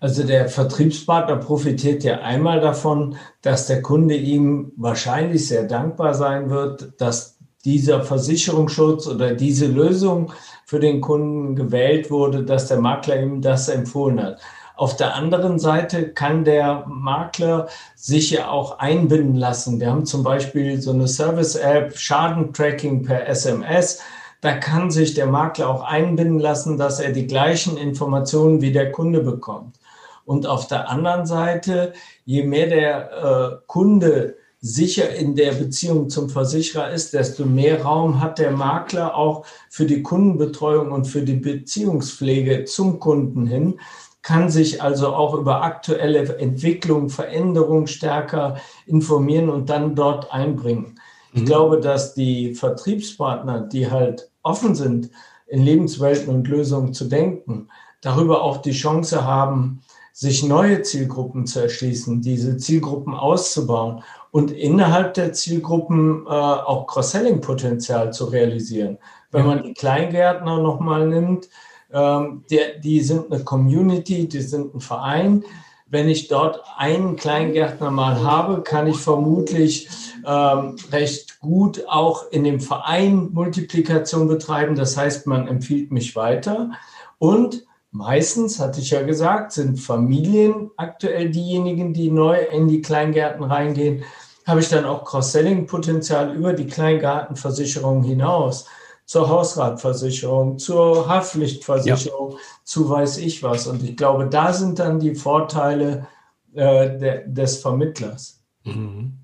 Also 0.00 0.22
der 0.22 0.48
Vertriebspartner 0.48 1.36
profitiert 1.36 2.04
ja 2.04 2.20
einmal 2.20 2.60
davon, 2.60 3.16
dass 3.40 3.66
der 3.66 3.80
Kunde 3.80 4.14
ihm 4.14 4.72
wahrscheinlich 4.76 5.48
sehr 5.48 5.64
dankbar 5.64 6.14
sein 6.14 6.50
wird, 6.50 7.00
dass 7.00 7.33
dieser 7.64 8.02
Versicherungsschutz 8.02 9.06
oder 9.06 9.34
diese 9.34 9.66
Lösung 9.66 10.32
für 10.66 10.80
den 10.80 11.00
Kunden 11.00 11.56
gewählt 11.56 12.10
wurde, 12.10 12.44
dass 12.44 12.68
der 12.68 12.80
Makler 12.80 13.20
ihm 13.22 13.40
das 13.40 13.68
empfohlen 13.68 14.22
hat. 14.22 14.40
Auf 14.76 14.96
der 14.96 15.14
anderen 15.14 15.60
Seite 15.60 16.08
kann 16.08 16.44
der 16.44 16.84
Makler 16.88 17.68
sich 17.94 18.32
ja 18.32 18.50
auch 18.50 18.80
einbinden 18.80 19.36
lassen. 19.36 19.78
Wir 19.78 19.90
haben 19.90 20.04
zum 20.04 20.24
Beispiel 20.24 20.80
so 20.80 20.90
eine 20.90 21.06
Service-App, 21.06 21.96
Schadentracking 21.96 23.04
per 23.04 23.28
SMS. 23.28 24.00
Da 24.40 24.56
kann 24.56 24.90
sich 24.90 25.14
der 25.14 25.26
Makler 25.26 25.68
auch 25.68 25.84
einbinden 25.84 26.40
lassen, 26.40 26.76
dass 26.76 26.98
er 26.98 27.12
die 27.12 27.28
gleichen 27.28 27.76
Informationen 27.76 28.60
wie 28.60 28.72
der 28.72 28.90
Kunde 28.90 29.20
bekommt. 29.20 29.78
Und 30.24 30.46
auf 30.46 30.66
der 30.66 30.88
anderen 30.88 31.24
Seite, 31.26 31.92
je 32.24 32.42
mehr 32.42 32.66
der 32.66 33.12
äh, 33.12 33.56
Kunde 33.68 34.36
sicher 34.66 35.14
in 35.14 35.36
der 35.36 35.52
Beziehung 35.52 36.08
zum 36.08 36.30
Versicherer 36.30 36.90
ist, 36.90 37.12
desto 37.12 37.44
mehr 37.44 37.82
Raum 37.82 38.22
hat 38.22 38.38
der 38.38 38.50
Makler 38.50 39.14
auch 39.14 39.44
für 39.68 39.84
die 39.84 40.02
Kundenbetreuung 40.02 40.90
und 40.90 41.04
für 41.04 41.20
die 41.20 41.34
Beziehungspflege 41.34 42.64
zum 42.64 42.98
Kunden 42.98 43.46
hin, 43.46 43.78
kann 44.22 44.48
sich 44.48 44.82
also 44.82 45.14
auch 45.14 45.34
über 45.34 45.62
aktuelle 45.62 46.38
Entwicklungen, 46.38 47.10
Veränderungen 47.10 47.86
stärker 47.86 48.56
informieren 48.86 49.50
und 49.50 49.68
dann 49.68 49.94
dort 49.94 50.32
einbringen. 50.32 50.98
Ich 51.34 51.42
mhm. 51.42 51.46
glaube, 51.46 51.78
dass 51.78 52.14
die 52.14 52.54
Vertriebspartner, 52.54 53.60
die 53.60 53.90
halt 53.90 54.30
offen 54.42 54.74
sind, 54.74 55.10
in 55.46 55.62
Lebenswelten 55.62 56.34
und 56.34 56.48
Lösungen 56.48 56.94
zu 56.94 57.04
denken, 57.04 57.68
darüber 58.00 58.42
auch 58.42 58.62
die 58.62 58.72
Chance 58.72 59.26
haben, 59.26 59.82
sich 60.14 60.42
neue 60.42 60.80
Zielgruppen 60.80 61.44
zu 61.44 61.60
erschließen, 61.60 62.22
diese 62.22 62.56
Zielgruppen 62.56 63.14
auszubauen 63.14 64.02
und 64.34 64.50
innerhalb 64.50 65.14
der 65.14 65.32
Zielgruppen 65.32 66.26
äh, 66.26 66.28
auch 66.28 66.88
Cross-Selling-Potenzial 66.88 68.12
zu 68.12 68.24
realisieren. 68.24 68.98
Wenn 69.30 69.46
man 69.46 69.62
die 69.62 69.74
Kleingärtner 69.74 70.60
nochmal 70.60 71.06
nimmt, 71.06 71.48
ähm, 71.92 72.42
der, 72.50 72.80
die 72.80 72.98
sind 72.98 73.30
eine 73.30 73.44
Community, 73.44 74.26
die 74.26 74.40
sind 74.40 74.74
ein 74.74 74.80
Verein. 74.80 75.44
Wenn 75.86 76.08
ich 76.08 76.26
dort 76.26 76.60
einen 76.76 77.14
Kleingärtner 77.14 77.92
mal 77.92 78.24
habe, 78.24 78.62
kann 78.62 78.88
ich 78.88 78.96
vermutlich 78.96 79.88
ähm, 80.26 80.74
recht 80.90 81.38
gut 81.38 81.84
auch 81.86 82.28
in 82.32 82.42
dem 82.42 82.58
Verein 82.58 83.28
Multiplikation 83.32 84.26
betreiben. 84.26 84.74
Das 84.74 84.96
heißt, 84.96 85.28
man 85.28 85.46
empfiehlt 85.46 85.92
mich 85.92 86.16
weiter. 86.16 86.72
Und 87.20 87.64
Meistens, 87.96 88.58
hatte 88.58 88.80
ich 88.80 88.90
ja 88.90 89.02
gesagt, 89.02 89.52
sind 89.52 89.78
Familien 89.78 90.72
aktuell 90.76 91.30
diejenigen, 91.30 91.94
die 91.94 92.10
neu 92.10 92.40
in 92.40 92.66
die 92.66 92.82
Kleingärten 92.82 93.44
reingehen. 93.44 94.02
Habe 94.46 94.60
ich 94.60 94.68
dann 94.68 94.84
auch 94.84 95.04
Cross-Selling-Potenzial 95.04 96.34
über 96.34 96.52
die 96.52 96.66
Kleingartenversicherung 96.66 98.02
hinaus 98.02 98.66
zur 99.06 99.28
Hausratversicherung, 99.28 100.58
zur 100.58 101.08
Haftpflichtversicherung, 101.08 102.32
ja. 102.32 102.38
zu 102.64 102.88
weiß 102.88 103.18
ich 103.18 103.42
was. 103.42 103.66
Und 103.66 103.82
ich 103.82 103.96
glaube, 103.96 104.28
da 104.28 104.52
sind 104.52 104.78
dann 104.78 104.98
die 104.98 105.14
Vorteile 105.14 106.06
äh, 106.54 106.98
de, 106.98 107.22
des 107.26 107.58
Vermittlers. 107.58 108.42
Mhm. 108.64 109.18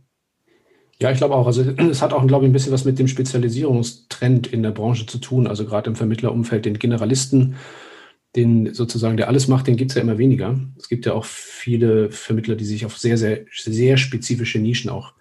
Ja, 1.01 1.11
ich 1.11 1.17
glaube 1.17 1.35
auch. 1.35 1.47
Also 1.47 1.63
es 1.63 2.03
hat 2.03 2.13
auch, 2.13 2.27
glaube 2.27 2.45
ich, 2.45 2.51
ein 2.51 2.53
bisschen 2.53 2.73
was 2.73 2.85
mit 2.85 2.99
dem 2.99 3.09
Spezialisierungstrend 3.09 4.49
in 4.49 4.63
der 4.63 4.71
Branche 4.71 5.07
zu 5.07 5.17
tun. 5.17 5.47
Also 5.47 5.65
gerade 5.65 5.89
im 5.89 5.97
Vermittlerumfeld, 5.97 6.67
den 6.67 6.79
Generalisten 6.79 7.57
den 8.37 8.75
sozusagen, 8.75 9.16
der 9.16 9.29
alles 9.29 9.49
macht, 9.49 9.66
den 9.66 9.77
gibt 9.77 9.90
es 9.90 9.97
ja 9.97 10.03
immer 10.03 10.19
weniger. 10.19 10.59
Es 10.79 10.88
gibt 10.88 11.07
ja 11.07 11.14
auch 11.14 11.25
viele 11.25 12.11
Vermittler, 12.11 12.55
die 12.55 12.64
sich 12.64 12.87
auf 12.87 12.97
sehr, 12.97 13.19
sehr, 13.19 13.45
sehr 13.53 13.97
spezifische 13.97 14.59
Nischen 14.59 14.90
auch 14.90 15.12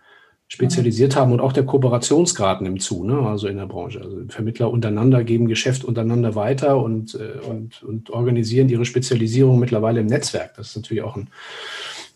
spezialisiert 0.51 1.15
haben 1.15 1.31
und 1.31 1.41
auch 1.41 1.53
der 1.53 1.65
Kooperationsgrad 1.65 2.61
nimmt 2.61 2.81
zu, 2.81 3.03
ne? 3.03 3.19
also 3.19 3.47
in 3.47 3.57
der 3.57 3.67
Branche. 3.67 4.01
Also 4.01 4.17
Vermittler 4.29 4.71
untereinander 4.71 5.23
geben 5.23 5.47
Geschäft 5.47 5.83
untereinander 5.83 6.33
weiter 6.33 6.81
und, 6.81 7.13
äh, 7.13 7.39
und, 7.47 7.83
und 7.83 8.09
organisieren 8.09 8.67
ihre 8.67 8.85
Spezialisierung 8.85 9.59
mittlerweile 9.59 9.99
im 9.99 10.07
Netzwerk. 10.07 10.55
Das 10.55 10.69
ist 10.69 10.75
natürlich 10.75 11.03
auch 11.03 11.15
ein, 11.15 11.29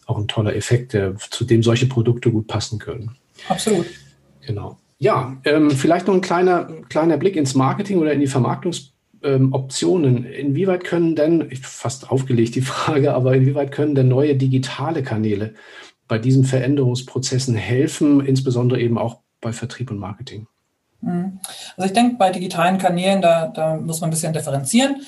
auch 0.07 0.17
ein 0.17 0.27
toller 0.27 0.55
Effekt, 0.55 0.93
der, 0.93 1.15
zu 1.15 1.45
dem 1.45 1.61
solche 1.61 1.85
Produkte 1.85 2.31
gut 2.31 2.47
passen 2.47 2.79
können. 2.79 3.11
Absolut. 3.49 3.85
Genau. 4.45 4.79
Ja, 4.97 5.37
ähm, 5.45 5.69
vielleicht 5.69 6.07
noch 6.07 6.15
ein 6.15 6.21
kleiner, 6.21 6.69
kleiner 6.89 7.17
Blick 7.17 7.35
ins 7.35 7.53
Marketing 7.53 7.99
oder 7.99 8.13
in 8.13 8.19
die 8.19 8.27
Vermarktungs 8.27 8.92
ähm, 9.23 9.53
Optionen. 9.53 10.25
Inwieweit 10.25 10.83
können 10.83 11.15
denn, 11.15 11.47
ich 11.49 11.61
fast 11.61 12.11
aufgelegt 12.11 12.55
die 12.55 12.61
Frage, 12.61 13.13
aber 13.13 13.35
inwieweit 13.35 13.71
können 13.71 13.95
denn 13.95 14.07
neue 14.07 14.35
digitale 14.35 15.03
Kanäle 15.03 15.53
bei 16.07 16.19
diesen 16.19 16.43
Veränderungsprozessen 16.43 17.55
helfen, 17.55 18.25
insbesondere 18.25 18.79
eben 18.79 18.97
auch 18.97 19.19
bei 19.41 19.53
Vertrieb 19.53 19.91
und 19.91 19.97
Marketing? 19.97 20.47
Mhm. 21.01 21.39
Also 21.77 21.87
ich 21.87 21.93
denke, 21.93 22.17
bei 22.17 22.31
digitalen 22.31 22.77
Kanälen, 22.77 23.21
da, 23.21 23.47
da 23.47 23.75
muss 23.75 24.01
man 24.01 24.09
ein 24.09 24.11
bisschen 24.11 24.33
differenzieren. 24.33 25.01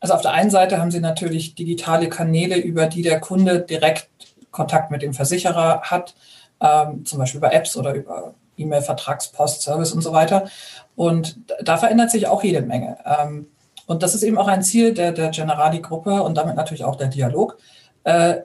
Also 0.00 0.14
auf 0.14 0.22
der 0.22 0.32
einen 0.32 0.50
Seite 0.50 0.78
haben 0.78 0.90
Sie 0.90 1.00
natürlich 1.00 1.54
digitale 1.54 2.08
Kanäle, 2.08 2.56
über 2.56 2.86
die 2.86 3.02
der 3.02 3.20
Kunde 3.20 3.60
direkt 3.60 4.08
Kontakt 4.50 4.90
mit 4.90 5.02
dem 5.02 5.14
Versicherer 5.14 5.82
hat, 5.82 6.14
ähm, 6.60 7.04
zum 7.04 7.18
Beispiel 7.18 7.38
über 7.38 7.52
Apps 7.52 7.76
oder 7.76 7.94
über 7.94 8.34
E-Mail, 8.56 8.82
Vertragspost, 8.82 9.62
Service 9.62 9.92
und 9.92 10.02
so 10.02 10.12
weiter. 10.12 10.48
Und 10.96 11.38
da 11.62 11.76
verändert 11.76 12.10
sich 12.10 12.26
auch 12.26 12.42
jede 12.42 12.60
Menge. 12.62 12.98
Ähm, 13.04 13.46
und 13.92 14.02
das 14.02 14.14
ist 14.14 14.22
eben 14.22 14.38
auch 14.38 14.48
ein 14.48 14.62
Ziel 14.62 14.94
der, 14.94 15.12
der 15.12 15.28
Generali-Gruppe 15.28 16.22
und 16.22 16.34
damit 16.34 16.56
natürlich 16.56 16.82
auch 16.82 16.96
der 16.96 17.08
Dialog, 17.08 17.58
äh, 18.04 18.36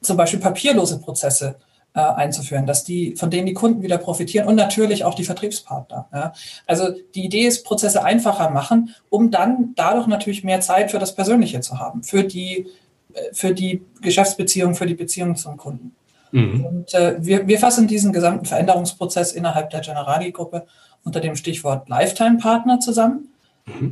zum 0.00 0.16
Beispiel 0.16 0.38
papierlose 0.38 1.00
Prozesse 1.00 1.56
äh, 1.94 2.00
einzuführen, 2.00 2.66
dass 2.66 2.84
die, 2.84 3.16
von 3.16 3.28
denen 3.28 3.46
die 3.46 3.52
Kunden 3.52 3.82
wieder 3.82 3.98
profitieren 3.98 4.46
und 4.46 4.54
natürlich 4.54 5.04
auch 5.04 5.14
die 5.14 5.24
Vertriebspartner. 5.24 6.08
Ja. 6.12 6.32
Also 6.68 6.94
die 7.16 7.24
Idee 7.24 7.48
ist, 7.48 7.64
Prozesse 7.64 8.04
einfacher 8.04 8.50
machen, 8.50 8.94
um 9.10 9.32
dann 9.32 9.72
dadurch 9.74 10.06
natürlich 10.06 10.44
mehr 10.44 10.60
Zeit 10.60 10.92
für 10.92 11.00
das 11.00 11.16
Persönliche 11.16 11.60
zu 11.60 11.80
haben, 11.80 12.04
für 12.04 12.22
die, 12.22 12.68
äh, 13.12 13.32
für 13.32 13.52
die 13.52 13.82
Geschäftsbeziehung, 14.00 14.76
für 14.76 14.86
die 14.86 14.94
Beziehung 14.94 15.34
zum 15.34 15.56
Kunden. 15.56 15.96
Mhm. 16.30 16.64
Und 16.64 16.94
äh, 16.94 17.16
wir, 17.18 17.48
wir 17.48 17.58
fassen 17.58 17.88
diesen 17.88 18.12
gesamten 18.12 18.46
Veränderungsprozess 18.46 19.32
innerhalb 19.32 19.70
der 19.70 19.80
Generali-Gruppe 19.80 20.64
unter 21.02 21.18
dem 21.18 21.34
Stichwort 21.34 21.88
Lifetime-Partner 21.88 22.78
zusammen. 22.78 23.31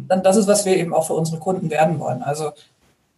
Dann 0.09 0.23
das 0.23 0.37
ist, 0.37 0.47
was 0.49 0.65
wir 0.65 0.77
eben 0.77 0.95
auch 0.95 1.07
für 1.07 1.15
unsere 1.15 1.39
Kunden 1.39 1.71
werden 1.71 1.99
wollen. 2.01 2.23
Also 2.23 2.53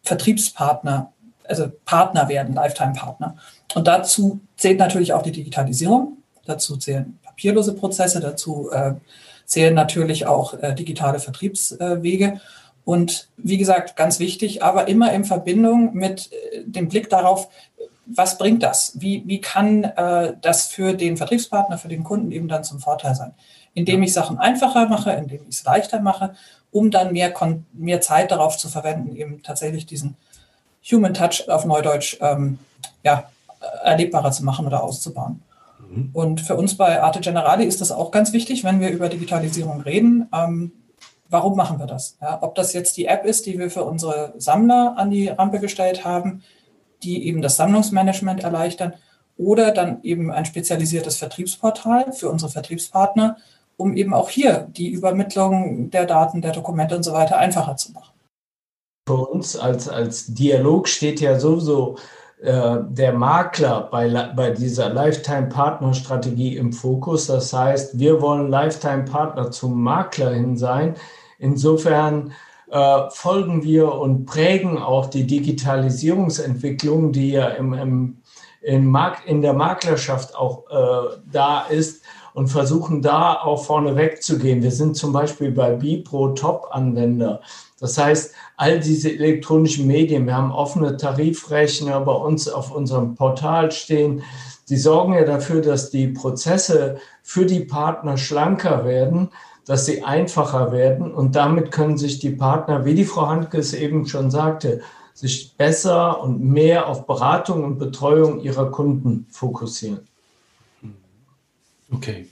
Vertriebspartner, 0.02 1.12
also 1.44 1.70
Partner 1.84 2.28
werden, 2.28 2.54
Lifetime-Partner. 2.54 3.36
Und 3.74 3.86
dazu 3.86 4.40
zählt 4.56 4.78
natürlich 4.78 5.12
auch 5.12 5.22
die 5.22 5.32
Digitalisierung. 5.32 6.18
Dazu 6.44 6.76
zählen 6.76 7.18
papierlose 7.22 7.74
Prozesse, 7.74 8.20
dazu 8.20 8.70
äh, 8.70 8.94
zählen 9.46 9.74
natürlich 9.74 10.26
auch 10.26 10.54
äh, 10.54 10.74
digitale 10.74 11.18
Vertriebswege. 11.18 12.40
Und 12.84 13.28
wie 13.36 13.58
gesagt, 13.58 13.96
ganz 13.96 14.18
wichtig, 14.18 14.62
aber 14.62 14.88
immer 14.88 15.12
in 15.12 15.24
Verbindung 15.24 15.94
mit 15.94 16.30
äh, 16.32 16.64
dem 16.64 16.88
Blick 16.88 17.08
darauf, 17.08 17.48
was 18.06 18.36
bringt 18.38 18.62
das? 18.62 19.00
Wie, 19.00 19.22
wie 19.26 19.40
kann 19.40 19.84
äh, 19.84 20.34
das 20.40 20.66
für 20.66 20.94
den 20.94 21.16
Vertriebspartner, 21.16 21.78
für 21.78 21.88
den 21.88 22.04
Kunden 22.04 22.32
eben 22.32 22.48
dann 22.48 22.64
zum 22.64 22.80
Vorteil 22.80 23.14
sein? 23.14 23.34
Indem 23.74 24.02
ich 24.02 24.12
Sachen 24.12 24.38
einfacher 24.38 24.88
mache, 24.88 25.12
indem 25.12 25.42
ich 25.48 25.56
es 25.56 25.64
leichter 25.64 26.00
mache, 26.00 26.34
um 26.70 26.90
dann 26.90 27.12
mehr, 27.12 27.32
mehr 27.72 28.00
Zeit 28.00 28.30
darauf 28.30 28.56
zu 28.56 28.68
verwenden, 28.68 29.16
eben 29.16 29.42
tatsächlich 29.42 29.86
diesen 29.86 30.16
Human 30.90 31.14
Touch 31.14 31.48
auf 31.48 31.64
Neudeutsch 31.64 32.16
ähm, 32.20 32.58
ja, 33.04 33.30
erlebbarer 33.84 34.32
zu 34.32 34.44
machen 34.44 34.66
oder 34.66 34.82
auszubauen. 34.82 35.42
Mhm. 35.90 36.10
Und 36.12 36.40
für 36.40 36.56
uns 36.56 36.76
bei 36.76 37.02
Arte 37.02 37.20
Generali 37.20 37.64
ist 37.64 37.80
das 37.80 37.92
auch 37.92 38.10
ganz 38.10 38.32
wichtig, 38.32 38.64
wenn 38.64 38.80
wir 38.80 38.90
über 38.90 39.08
Digitalisierung 39.08 39.80
reden. 39.82 40.28
Ähm, 40.34 40.72
warum 41.28 41.56
machen 41.56 41.78
wir 41.78 41.86
das? 41.86 42.16
Ja, 42.20 42.42
ob 42.42 42.54
das 42.54 42.72
jetzt 42.72 42.96
die 42.96 43.06
App 43.06 43.24
ist, 43.24 43.46
die 43.46 43.58
wir 43.58 43.70
für 43.70 43.84
unsere 43.84 44.34
Sammler 44.36 44.94
an 44.96 45.10
die 45.10 45.28
Rampe 45.28 45.60
gestellt 45.60 46.04
haben, 46.04 46.42
die 47.02 47.26
eben 47.26 47.42
das 47.42 47.56
Sammlungsmanagement 47.56 48.42
erleichtern, 48.42 48.94
oder 49.38 49.72
dann 49.72 50.02
eben 50.02 50.30
ein 50.30 50.44
spezialisiertes 50.44 51.16
Vertriebsportal 51.16 52.12
für 52.12 52.28
unsere 52.28 52.50
Vertriebspartner, 52.50 53.38
um 53.76 53.96
eben 53.96 54.14
auch 54.14 54.28
hier 54.28 54.68
die 54.70 54.90
Übermittlung 54.90 55.90
der 55.90 56.06
Daten, 56.06 56.40
der 56.40 56.52
Dokumente 56.52 56.96
und 56.96 57.02
so 57.02 57.12
weiter 57.12 57.38
einfacher 57.38 57.76
zu 57.76 57.92
machen. 57.92 58.12
Für 59.08 59.26
uns 59.26 59.56
als, 59.56 59.88
als 59.88 60.26
Dialog 60.32 60.88
steht 60.88 61.20
ja 61.20 61.38
sowieso 61.38 61.96
äh, 62.40 62.78
der 62.88 63.12
Makler 63.12 63.88
bei, 63.90 64.08
bei 64.36 64.50
dieser 64.50 64.90
Lifetime-Partner-Strategie 64.90 66.56
im 66.56 66.72
Fokus. 66.72 67.26
Das 67.26 67.52
heißt, 67.52 67.98
wir 67.98 68.20
wollen 68.20 68.48
Lifetime-Partner 68.48 69.50
zum 69.50 69.82
Makler 69.82 70.30
hin 70.30 70.56
sein, 70.56 70.94
Insofern 71.42 72.32
äh, 72.70 73.10
folgen 73.10 73.64
wir 73.64 73.94
und 73.94 74.26
prägen 74.26 74.78
auch 74.78 75.06
die 75.06 75.26
Digitalisierungsentwicklung, 75.26 77.10
die 77.10 77.32
ja 77.32 77.48
im, 77.48 77.74
im, 77.74 78.22
im 78.62 78.86
Mark 78.86 79.26
in 79.26 79.42
der 79.42 79.52
Maklerschaft 79.52 80.36
auch 80.36 80.70
äh, 80.70 81.16
da 81.32 81.62
ist 81.62 82.01
und 82.34 82.48
versuchen 82.48 83.02
da 83.02 83.34
auch 83.34 83.64
vorne 83.64 83.96
wegzugehen. 83.96 84.62
Wir 84.62 84.70
sind 84.70 84.96
zum 84.96 85.12
Beispiel 85.12 85.50
bei 85.50 85.72
Bipro 85.74 86.28
Top-Anwender. 86.28 87.40
Das 87.78 87.98
heißt, 87.98 88.34
all 88.56 88.80
diese 88.80 89.12
elektronischen 89.12 89.86
Medien, 89.86 90.26
wir 90.26 90.36
haben 90.36 90.52
offene 90.52 90.96
Tarifrechner 90.96 92.00
bei 92.00 92.12
uns 92.12 92.48
auf 92.48 92.74
unserem 92.74 93.14
Portal 93.14 93.70
stehen, 93.72 94.22
die 94.68 94.76
sorgen 94.76 95.14
ja 95.14 95.24
dafür, 95.24 95.60
dass 95.60 95.90
die 95.90 96.08
Prozesse 96.08 96.96
für 97.22 97.44
die 97.44 97.60
Partner 97.60 98.16
schlanker 98.16 98.84
werden, 98.84 99.30
dass 99.66 99.86
sie 99.86 100.02
einfacher 100.02 100.72
werden 100.72 101.12
und 101.12 101.36
damit 101.36 101.70
können 101.70 101.98
sich 101.98 102.18
die 102.18 102.30
Partner, 102.30 102.84
wie 102.84 102.94
die 102.94 103.04
Frau 103.04 103.28
Handke 103.28 103.58
es 103.58 103.74
eben 103.74 104.06
schon 104.06 104.30
sagte, 104.30 104.80
sich 105.14 105.56
besser 105.56 106.20
und 106.22 106.40
mehr 106.40 106.88
auf 106.88 107.06
Beratung 107.06 107.64
und 107.64 107.78
Betreuung 107.78 108.40
ihrer 108.40 108.70
Kunden 108.70 109.26
fokussieren. 109.30 110.08
Okay. 111.92 112.26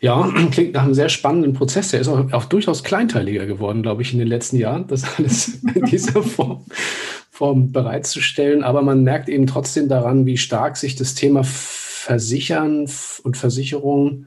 Ja, 0.00 0.30
klingt 0.50 0.74
nach 0.74 0.84
einem 0.84 0.94
sehr 0.94 1.08
spannenden 1.08 1.54
Prozess. 1.54 1.90
Der 1.90 2.00
ist 2.00 2.08
auch, 2.08 2.30
auch 2.32 2.44
durchaus 2.44 2.84
kleinteiliger 2.84 3.46
geworden, 3.46 3.82
glaube 3.82 4.02
ich, 4.02 4.12
in 4.12 4.18
den 4.18 4.28
letzten 4.28 4.56
Jahren, 4.56 4.86
das 4.86 5.04
alles 5.16 5.62
in 5.74 5.86
dieser 5.86 6.22
Form, 6.22 6.64
Form 7.30 7.72
bereitzustellen. 7.72 8.62
Aber 8.62 8.82
man 8.82 9.02
merkt 9.02 9.28
eben 9.28 9.46
trotzdem 9.46 9.88
daran, 9.88 10.26
wie 10.26 10.36
stark 10.36 10.76
sich 10.76 10.96
das 10.96 11.14
Thema 11.14 11.42
Versichern 11.44 12.86
und 13.22 13.36
Versicherung 13.36 14.26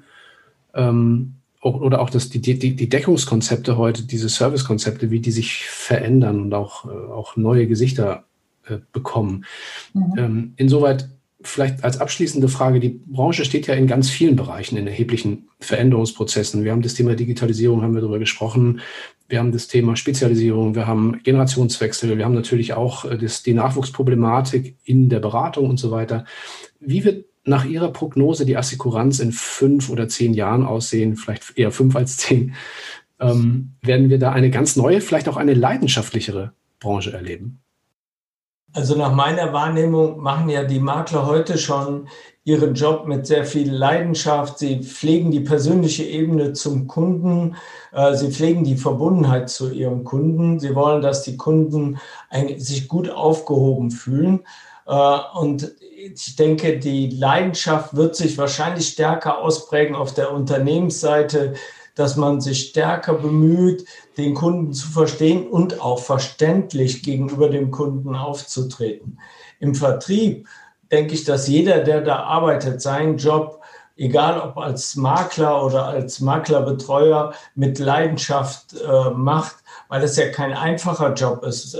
ähm, 0.73 1.35
oder 1.61 2.01
auch 2.01 2.09
das, 2.09 2.29
die, 2.29 2.39
die, 2.39 2.75
die 2.75 2.89
Deckungskonzepte 2.89 3.77
heute, 3.77 4.03
diese 4.03 4.29
Servicekonzepte, 4.29 5.11
wie 5.11 5.19
die 5.19 5.31
sich 5.31 5.65
verändern 5.65 6.41
und 6.41 6.53
auch, 6.53 6.85
äh, 6.85 6.89
auch 6.89 7.35
neue 7.35 7.67
Gesichter 7.67 8.23
äh, 8.67 8.77
bekommen. 8.91 9.45
Mhm. 9.93 10.13
Ähm, 10.17 10.53
insoweit 10.55 11.09
vielleicht 11.47 11.83
als 11.83 11.99
abschließende 11.99 12.49
Frage, 12.49 12.79
die 12.79 12.99
Branche 13.05 13.45
steht 13.45 13.67
ja 13.67 13.73
in 13.73 13.87
ganz 13.87 14.09
vielen 14.09 14.35
Bereichen 14.35 14.77
in 14.77 14.87
erheblichen 14.87 15.49
Veränderungsprozessen. 15.59 16.63
Wir 16.63 16.71
haben 16.71 16.81
das 16.81 16.93
Thema 16.93 17.15
Digitalisierung, 17.15 17.81
haben 17.81 17.93
wir 17.93 18.01
darüber 18.01 18.19
gesprochen. 18.19 18.81
Wir 19.29 19.39
haben 19.39 19.51
das 19.51 19.67
Thema 19.67 19.95
Spezialisierung, 19.95 20.75
wir 20.75 20.87
haben 20.87 21.19
Generationswechsel, 21.23 22.17
wir 22.17 22.23
haben 22.23 22.33
natürlich 22.33 22.73
auch 22.73 23.05
äh, 23.05 23.17
das, 23.17 23.43
die 23.43 23.53
Nachwuchsproblematik 23.53 24.77
in 24.83 25.09
der 25.09 25.19
Beratung 25.19 25.69
und 25.69 25.77
so 25.77 25.91
weiter. 25.91 26.25
Wie 26.79 27.03
wird 27.03 27.25
nach 27.43 27.65
Ihrer 27.65 27.91
Prognose 27.91 28.45
die 28.45 28.57
Assekuranz 28.57 29.19
in 29.19 29.31
fünf 29.31 29.89
oder 29.89 30.07
zehn 30.07 30.33
Jahren 30.33 30.65
aussehen, 30.65 31.15
vielleicht 31.15 31.57
eher 31.57 31.71
fünf 31.71 31.95
als 31.95 32.17
zehn, 32.17 32.55
ähm, 33.19 33.73
werden 33.81 34.09
wir 34.09 34.19
da 34.19 34.31
eine 34.31 34.49
ganz 34.49 34.75
neue, 34.75 35.01
vielleicht 35.01 35.27
auch 35.27 35.37
eine 35.37 35.53
leidenschaftlichere 35.53 36.53
Branche 36.79 37.13
erleben? 37.13 37.59
Also 38.77 38.93
nach 38.93 39.11
meiner 39.11 39.53
Wahrnehmung 39.53 40.21
machen 40.21 40.49
ja 40.49 40.63
die 40.63 40.79
Makler 40.79 41.25
heute 41.25 41.57
schon 41.57 42.07
ihren 42.43 42.75
Job 42.75 43.07
mit 43.07 43.25
sehr 43.25 43.43
viel 43.43 43.73
Leidenschaft. 43.73 44.59
Sie 44.59 44.83
pflegen 44.83 45.31
die 45.31 45.39
persönliche 45.39 46.03
Ebene 46.03 46.53
zum 46.53 46.85
Kunden. 46.85 47.55
Äh, 47.91 48.13
sie 48.13 48.29
pflegen 48.31 48.63
die 48.63 48.77
Verbundenheit 48.77 49.49
zu 49.49 49.71
ihrem 49.71 50.03
Kunden. 50.03 50.59
Sie 50.59 50.75
wollen, 50.75 51.01
dass 51.01 51.23
die 51.23 51.37
Kunden 51.37 51.97
sich 52.57 52.87
gut 52.87 53.09
aufgehoben 53.09 53.89
fühlen. 53.89 54.41
Äh, 54.85 55.17
und 55.33 55.73
ich 55.97 56.35
denke, 56.35 56.77
die 56.77 57.09
Leidenschaft 57.09 57.95
wird 57.95 58.15
sich 58.15 58.37
wahrscheinlich 58.37 58.89
stärker 58.89 59.39
ausprägen 59.39 59.95
auf 59.95 60.13
der 60.13 60.31
Unternehmensseite, 60.31 61.55
dass 61.97 62.15
man 62.15 62.41
sich 62.41 62.69
stärker 62.69 63.13
bemüht, 63.13 63.85
den 64.17 64.33
Kunden 64.33 64.73
zu 64.73 64.87
verstehen 64.87 65.47
und 65.47 65.81
auch 65.81 65.99
verständlich 65.99 67.03
gegenüber 67.03 67.49
dem 67.49 67.71
Kunden 67.71 68.15
aufzutreten. 68.15 69.19
Im 69.59 69.75
Vertrieb 69.75 70.47
denke 70.91 71.13
ich, 71.13 71.23
dass 71.23 71.47
jeder, 71.47 71.79
der 71.79 72.01
da 72.01 72.23
arbeitet, 72.23 72.81
seinen 72.81 73.17
Job, 73.17 73.61
egal 73.97 74.39
ob 74.39 74.57
als 74.57 74.95
Makler 74.95 75.65
oder 75.65 75.85
als 75.85 76.19
Maklerbetreuer, 76.19 77.33
mit 77.55 77.79
Leidenschaft 77.79 78.73
äh, 78.73 79.09
macht 79.09 79.55
weil 79.89 80.03
es 80.03 80.17
ja 80.17 80.29
kein 80.29 80.53
einfacher 80.53 81.13
Job 81.13 81.43
ist. 81.43 81.75
Äh, 81.75 81.79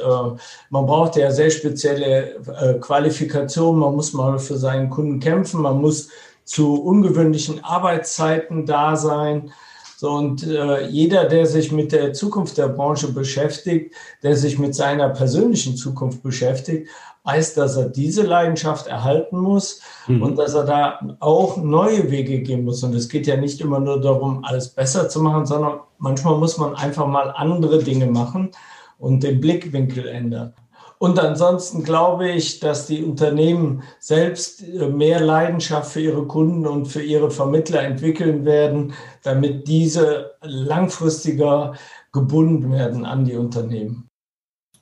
man 0.70 0.86
braucht 0.86 1.16
ja 1.16 1.32
sehr 1.32 1.50
spezielle 1.50 2.36
äh, 2.36 2.80
Qualifikationen. 2.80 3.80
Man 3.80 3.96
muss 3.96 4.14
mal 4.14 4.40
für 4.40 4.58
seinen 4.58 4.90
Kunden 4.90 5.20
kämpfen. 5.20 5.62
Man 5.62 5.82
muss 5.82 6.10
zu 6.46 6.82
ungewöhnlichen 6.82 7.64
Arbeitszeiten 7.64 8.66
da 8.66 8.96
sein. 8.96 9.52
So, 10.00 10.12
und 10.12 10.46
äh, 10.46 10.86
jeder, 10.90 11.26
der 11.26 11.48
sich 11.48 11.72
mit 11.72 11.92
der 11.92 12.14
Zukunft 12.14 12.60
der 12.60 12.68
Branche 12.68 13.12
beschäftigt, 13.12 13.96
der 14.22 14.38
sich 14.38 14.60
mit 14.60 14.76
seiner 14.76 15.10
persönlichen 15.10 15.76
Zukunft 15.76 16.22
beschäftigt, 16.22 16.88
weiß, 17.24 17.56
dass 17.56 17.78
er 17.78 17.90
diese 17.90 18.22
Leidenschaft 18.22 18.86
erhalten 18.86 19.40
muss 19.40 19.82
mhm. 20.06 20.22
und 20.22 20.36
dass 20.38 20.54
er 20.54 20.66
da 20.66 21.18
auch 21.20 21.58
neue 21.58 22.12
Wege 22.12 22.42
gehen 22.44 22.64
muss. 22.64 22.84
Und 22.84 22.94
es 22.94 23.10
geht 23.10 23.26
ja 23.26 23.38
nicht 23.38 23.60
immer 23.60 23.80
nur 23.80 24.00
darum, 24.00 24.46
alles 24.46 24.70
besser 24.70 25.10
zu 25.10 25.20
machen, 25.20 25.48
sondern 25.48 25.80
manchmal 25.98 26.38
muss 26.38 26.60
man 26.60 26.76
einfach 26.76 27.08
mal 27.08 27.34
andere 27.36 27.82
Dinge 27.82 28.06
machen 28.06 28.52
und 29.00 29.24
den 29.24 29.42
Blickwinkel 29.42 30.08
ändern. 30.08 30.54
Und 31.00 31.20
ansonsten 31.20 31.84
glaube 31.84 32.30
ich, 32.30 32.60
dass 32.60 32.88
die 32.88 33.04
Unternehmen 33.04 33.84
selbst 34.00 34.64
äh, 34.64 34.88
mehr 34.88 35.20
Leidenschaft 35.20 35.92
für 35.92 36.02
ihre 36.02 36.26
Kunden 36.26 36.66
und 36.66 36.88
für 36.88 37.04
ihre 37.04 37.30
Vermittler 37.30 37.84
entwickeln 37.84 38.46
werden, 38.46 38.94
damit 39.24 39.68
diese 39.68 40.32
langfristiger 40.42 41.74
gebunden 42.12 42.72
werden 42.72 43.06
an 43.06 43.26
die 43.26 43.36
Unternehmen. 43.36 44.10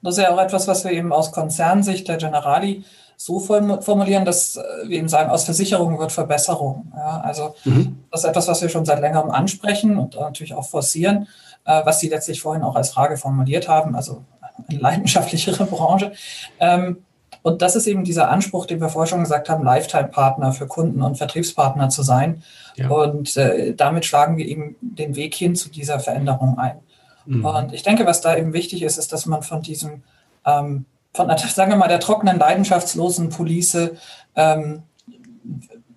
Das 0.02 0.18
ist 0.18 0.24
ja 0.24 0.34
auch 0.34 0.40
etwas, 0.40 0.68
was 0.68 0.86
wir 0.86 0.92
eben 0.92 1.12
aus 1.12 1.32
Konzernsicht 1.32 2.08
der 2.08 2.18
Generali 2.18 2.86
so 3.18 3.40
formulieren, 3.40 4.26
dass 4.26 4.60
wir 4.86 4.98
eben 4.98 5.08
sagen, 5.08 5.30
aus 5.30 5.46
Versicherung 5.46 6.00
wird 6.00 6.12
Verbesserung. 6.12 6.92
Ja, 6.96 7.22
also 7.22 7.56
mhm. 7.64 8.04
das 8.12 8.24
ist 8.24 8.30
etwas, 8.30 8.48
was 8.48 8.62
wir 8.62 8.70
schon 8.70 8.86
seit 8.86 9.00
längerem 9.00 9.32
ansprechen 9.32 9.98
und 9.98 10.16
natürlich 10.16 10.54
auch 10.54 10.66
forcieren, 10.66 11.28
äh, 11.66 11.86
was 11.86 12.00
Sie 12.00 12.10
letztlich 12.10 12.42
vorhin 12.42 12.64
auch 12.64 12.76
als 12.76 12.92
Frage 12.92 13.18
formuliert 13.18 13.68
haben, 13.68 13.96
also 13.96 14.24
leidenschaftlichere 14.70 15.66
Branche. 15.66 16.14
Ähm, 16.60 16.98
und 17.42 17.62
das 17.62 17.76
ist 17.76 17.86
eben 17.86 18.04
dieser 18.04 18.30
Anspruch, 18.30 18.66
den 18.66 18.82
wir 18.82 18.90
vorher 18.90 19.08
schon 19.08 19.20
gesagt 19.20 19.50
haben, 19.50 19.64
Lifetime-Partner 19.64 20.52
für 20.52 20.66
Kunden 20.66 21.02
und 21.04 21.18
Vertriebspartner 21.18 21.90
zu 21.90 22.02
sein. 22.02 22.42
Ja. 22.76 22.90
Und 22.90 23.38
äh, 23.38 23.76
damit 23.76 24.06
schlagen 24.06 24.38
wir 24.38 24.48
eben 24.48 24.76
den 24.82 25.16
Weg 25.16 25.36
hin 25.36 25.56
zu 25.56 25.70
dieser 25.70 26.00
Veränderung 26.00 26.58
ein. 26.58 26.80
Mhm. 27.26 27.46
Und 27.46 27.74
ich 27.74 27.84
denke, 27.84 28.06
was 28.06 28.22
da 28.22 28.36
eben 28.36 28.54
wichtig 28.54 28.82
ist, 28.82 28.98
ist, 28.98 29.14
dass 29.14 29.26
man 29.26 29.44
von 29.44 29.62
diesem, 29.62 30.04
ähm, 30.46 30.86
von, 31.14 31.30
sagen 31.38 31.72
wir 31.72 31.78
mal, 31.78 31.88
der 31.88 32.00
trockenen, 32.00 32.40
leidenschaftslosen 32.40 33.30
Police 33.30 33.92
ähm, 34.36 34.84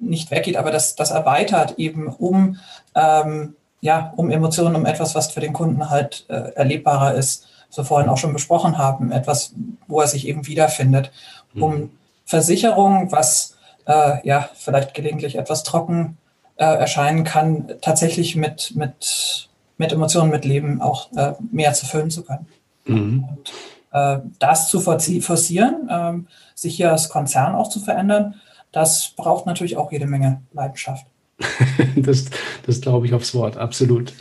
nicht 0.01 0.31
weggeht, 0.31 0.57
aber 0.57 0.71
das, 0.71 0.97
das 0.97 1.11
erweitert 1.11 1.79
eben 1.79 2.09
um, 2.09 2.59
ähm, 2.95 3.57
ja, 3.81 4.13
um 4.17 4.31
Emotionen, 4.31 4.77
um 4.77 4.87
etwas, 4.87 5.15
was 5.15 5.33
für 5.33 5.41
den 5.41 5.53
Kunden 5.53 5.91
halt 5.91 6.27
äh, 6.29 6.53
erlebbarer 6.55 7.15
ist, 7.15 7.49
so 7.71 7.85
vorhin 7.85 8.09
auch 8.09 8.19
schon 8.19 8.33
besprochen 8.33 8.79
haben, 8.79 9.13
etwas, 9.13 9.55
wo 9.87 10.01
er 10.01 10.07
sich 10.07 10.27
eben 10.27 10.47
wiederfindet, 10.47 11.13
mhm. 11.53 11.63
um 11.63 11.91
Versicherung, 12.25 13.13
was 13.13 13.57
äh, 13.87 14.27
ja 14.27 14.49
vielleicht 14.55 14.95
gelegentlich 14.95 15.37
etwas 15.37 15.63
trocken 15.63 16.17
äh, 16.57 16.65
erscheinen 16.65 17.25
kann, 17.25 17.71
tatsächlich 17.81 18.37
mit, 18.37 18.73
mit 18.75 19.49
mit 19.79 19.93
Emotionen, 19.93 20.31
mit 20.31 20.45
Leben 20.45 20.83
auch 20.83 21.11
äh, 21.13 21.33
mehr 21.51 21.73
zu 21.73 21.87
füllen 21.87 22.11
zu 22.11 22.25
können. 22.25 22.47
Mhm. 22.85 23.25
Und, 23.29 23.53
äh, 23.93 24.19
das 24.39 24.69
zu 24.69 24.81
forcieren, 24.81 25.89
äh, 25.89 26.33
sich 26.55 26.77
hier 26.77 26.93
als 26.93 27.09
Konzern 27.09 27.55
auch 27.55 27.71
zu 27.71 27.81
verändern, 27.81 28.35
das 28.73 29.13
braucht 29.17 29.47
natürlich 29.47 29.77
auch 29.79 29.91
jede 29.91 30.07
Menge 30.07 30.43
Leidenschaft. 30.53 31.07
das, 31.97 32.27
das 32.67 32.81
glaube 32.81 33.07
ich 33.07 33.15
aufs 33.15 33.33
Wort, 33.33 33.57
absolut. 33.57 34.13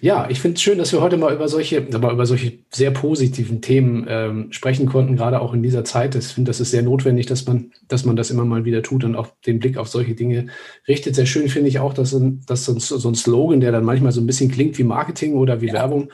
Ja, 0.00 0.26
ich 0.28 0.40
finde 0.40 0.56
es 0.56 0.62
schön, 0.62 0.78
dass 0.78 0.92
wir 0.92 1.00
heute 1.00 1.16
mal 1.16 1.32
über 1.32 1.46
solche, 1.46 1.86
aber 1.94 2.10
über 2.10 2.26
solche 2.26 2.58
sehr 2.70 2.90
positiven 2.90 3.62
Themen 3.62 4.04
ähm, 4.08 4.48
sprechen 4.50 4.86
konnten, 4.86 5.16
gerade 5.16 5.40
auch 5.40 5.54
in 5.54 5.62
dieser 5.62 5.84
Zeit. 5.84 6.16
Ich 6.16 6.26
finde, 6.26 6.50
das 6.50 6.60
ist 6.60 6.72
sehr 6.72 6.82
notwendig, 6.82 7.26
dass 7.26 7.46
man, 7.46 7.70
dass 7.86 8.04
man 8.04 8.16
das 8.16 8.30
immer 8.30 8.44
mal 8.44 8.64
wieder 8.64 8.82
tut 8.82 9.04
und 9.04 9.14
auch 9.14 9.28
den 9.46 9.60
Blick 9.60 9.76
auf 9.76 9.86
solche 9.88 10.14
Dinge 10.14 10.48
richtet. 10.88 11.14
Sehr 11.14 11.26
schön 11.26 11.48
finde 11.48 11.68
ich 11.68 11.78
auch, 11.78 11.94
dass, 11.94 12.16
dass 12.46 12.64
so, 12.64 12.72
ein, 12.72 12.80
so 12.80 13.08
ein 13.08 13.14
Slogan, 13.14 13.60
der 13.60 13.70
dann 13.70 13.84
manchmal 13.84 14.12
so 14.12 14.20
ein 14.20 14.26
bisschen 14.26 14.50
klingt 14.50 14.76
wie 14.76 14.84
Marketing 14.84 15.34
oder 15.34 15.60
wie 15.60 15.68
ja. 15.68 15.74
Werbung, 15.74 16.10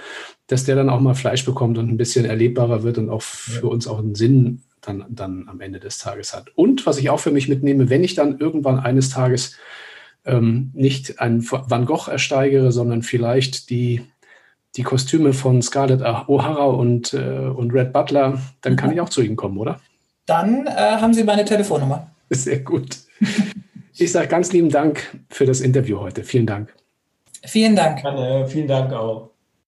dass 0.49 0.65
der 0.65 0.77
dann 0.77 0.91
auch 0.91 1.01
mal 1.01 1.15
Fleisch 1.15 1.47
bekommt 1.47 1.79
und 1.79 1.89
ein 1.89 1.97
bisschen 1.97 2.27
erlebbarer 2.27 2.83
wird 2.83 2.99
und 2.99 3.09
auch 3.09 3.23
für 3.23 3.67
ja. 3.67 3.73
uns 3.73 3.89
auch 3.89 4.01
einen 4.01 4.15
Sinn 4.15 4.63
dann, 4.83 5.07
dann 5.09 5.49
am 5.49 5.61
Ende 5.63 5.81
des 5.81 5.99
Tages 5.99 6.35
hat. 6.35 6.51
Und 6.57 6.85
was 6.85 6.99
ich 6.99 7.09
auch 7.09 7.21
für 7.21 7.31
mich 7.31 7.49
mitnehme, 7.49 7.89
wenn 7.89 8.05
ich 8.05 8.15
dann 8.15 8.39
irgendwann 8.39 8.79
eines 8.79 9.09
Tages 9.09 9.57
ähm, 10.25 10.71
nicht 10.75 11.21
ein 11.21 11.43
Van 11.51 11.87
Gogh 11.87 12.11
ersteigere, 12.11 12.73
sondern 12.73 13.03
vielleicht 13.03 13.71
die, 13.71 14.03
die 14.77 14.83
Kostüme 14.83 15.33
von 15.33 15.63
Scarlett 15.63 16.03
O'Hara 16.03 16.65
und, 16.65 17.13
äh, 17.15 17.49
und 17.49 17.73
Red 17.73 17.93
Butler, 17.93 18.41
dann 18.61 18.77
kann 18.77 18.91
mhm. 18.91 18.95
ich 18.95 19.01
auch 19.01 19.09
zu 19.09 19.23
Ihnen 19.23 19.37
kommen, 19.37 19.59
oder? 19.59 19.81
Dann 20.27 20.67
äh, 20.67 20.71
haben 20.71 21.15
Sie 21.15 21.25
meine 21.25 21.45
Telefonnummer. 21.45 22.11
Sehr 22.31 22.61
gut. 22.61 22.99
Ich 23.99 24.13
sage 24.13 24.29
ganz 24.29 24.53
lieben 24.53 24.71
Dank 24.71 25.19
für 25.29 25.45
das 25.45 25.61
Interview 25.61 26.01
heute. 26.01 26.25
Vielen 26.25 26.47
Dank. 26.47 26.75
Vielen 27.45 27.77
Dank. 27.77 28.01
Gerne, 28.01 28.47
vielen 28.47 28.69
Dank 28.69 28.93
auch. 28.93 29.32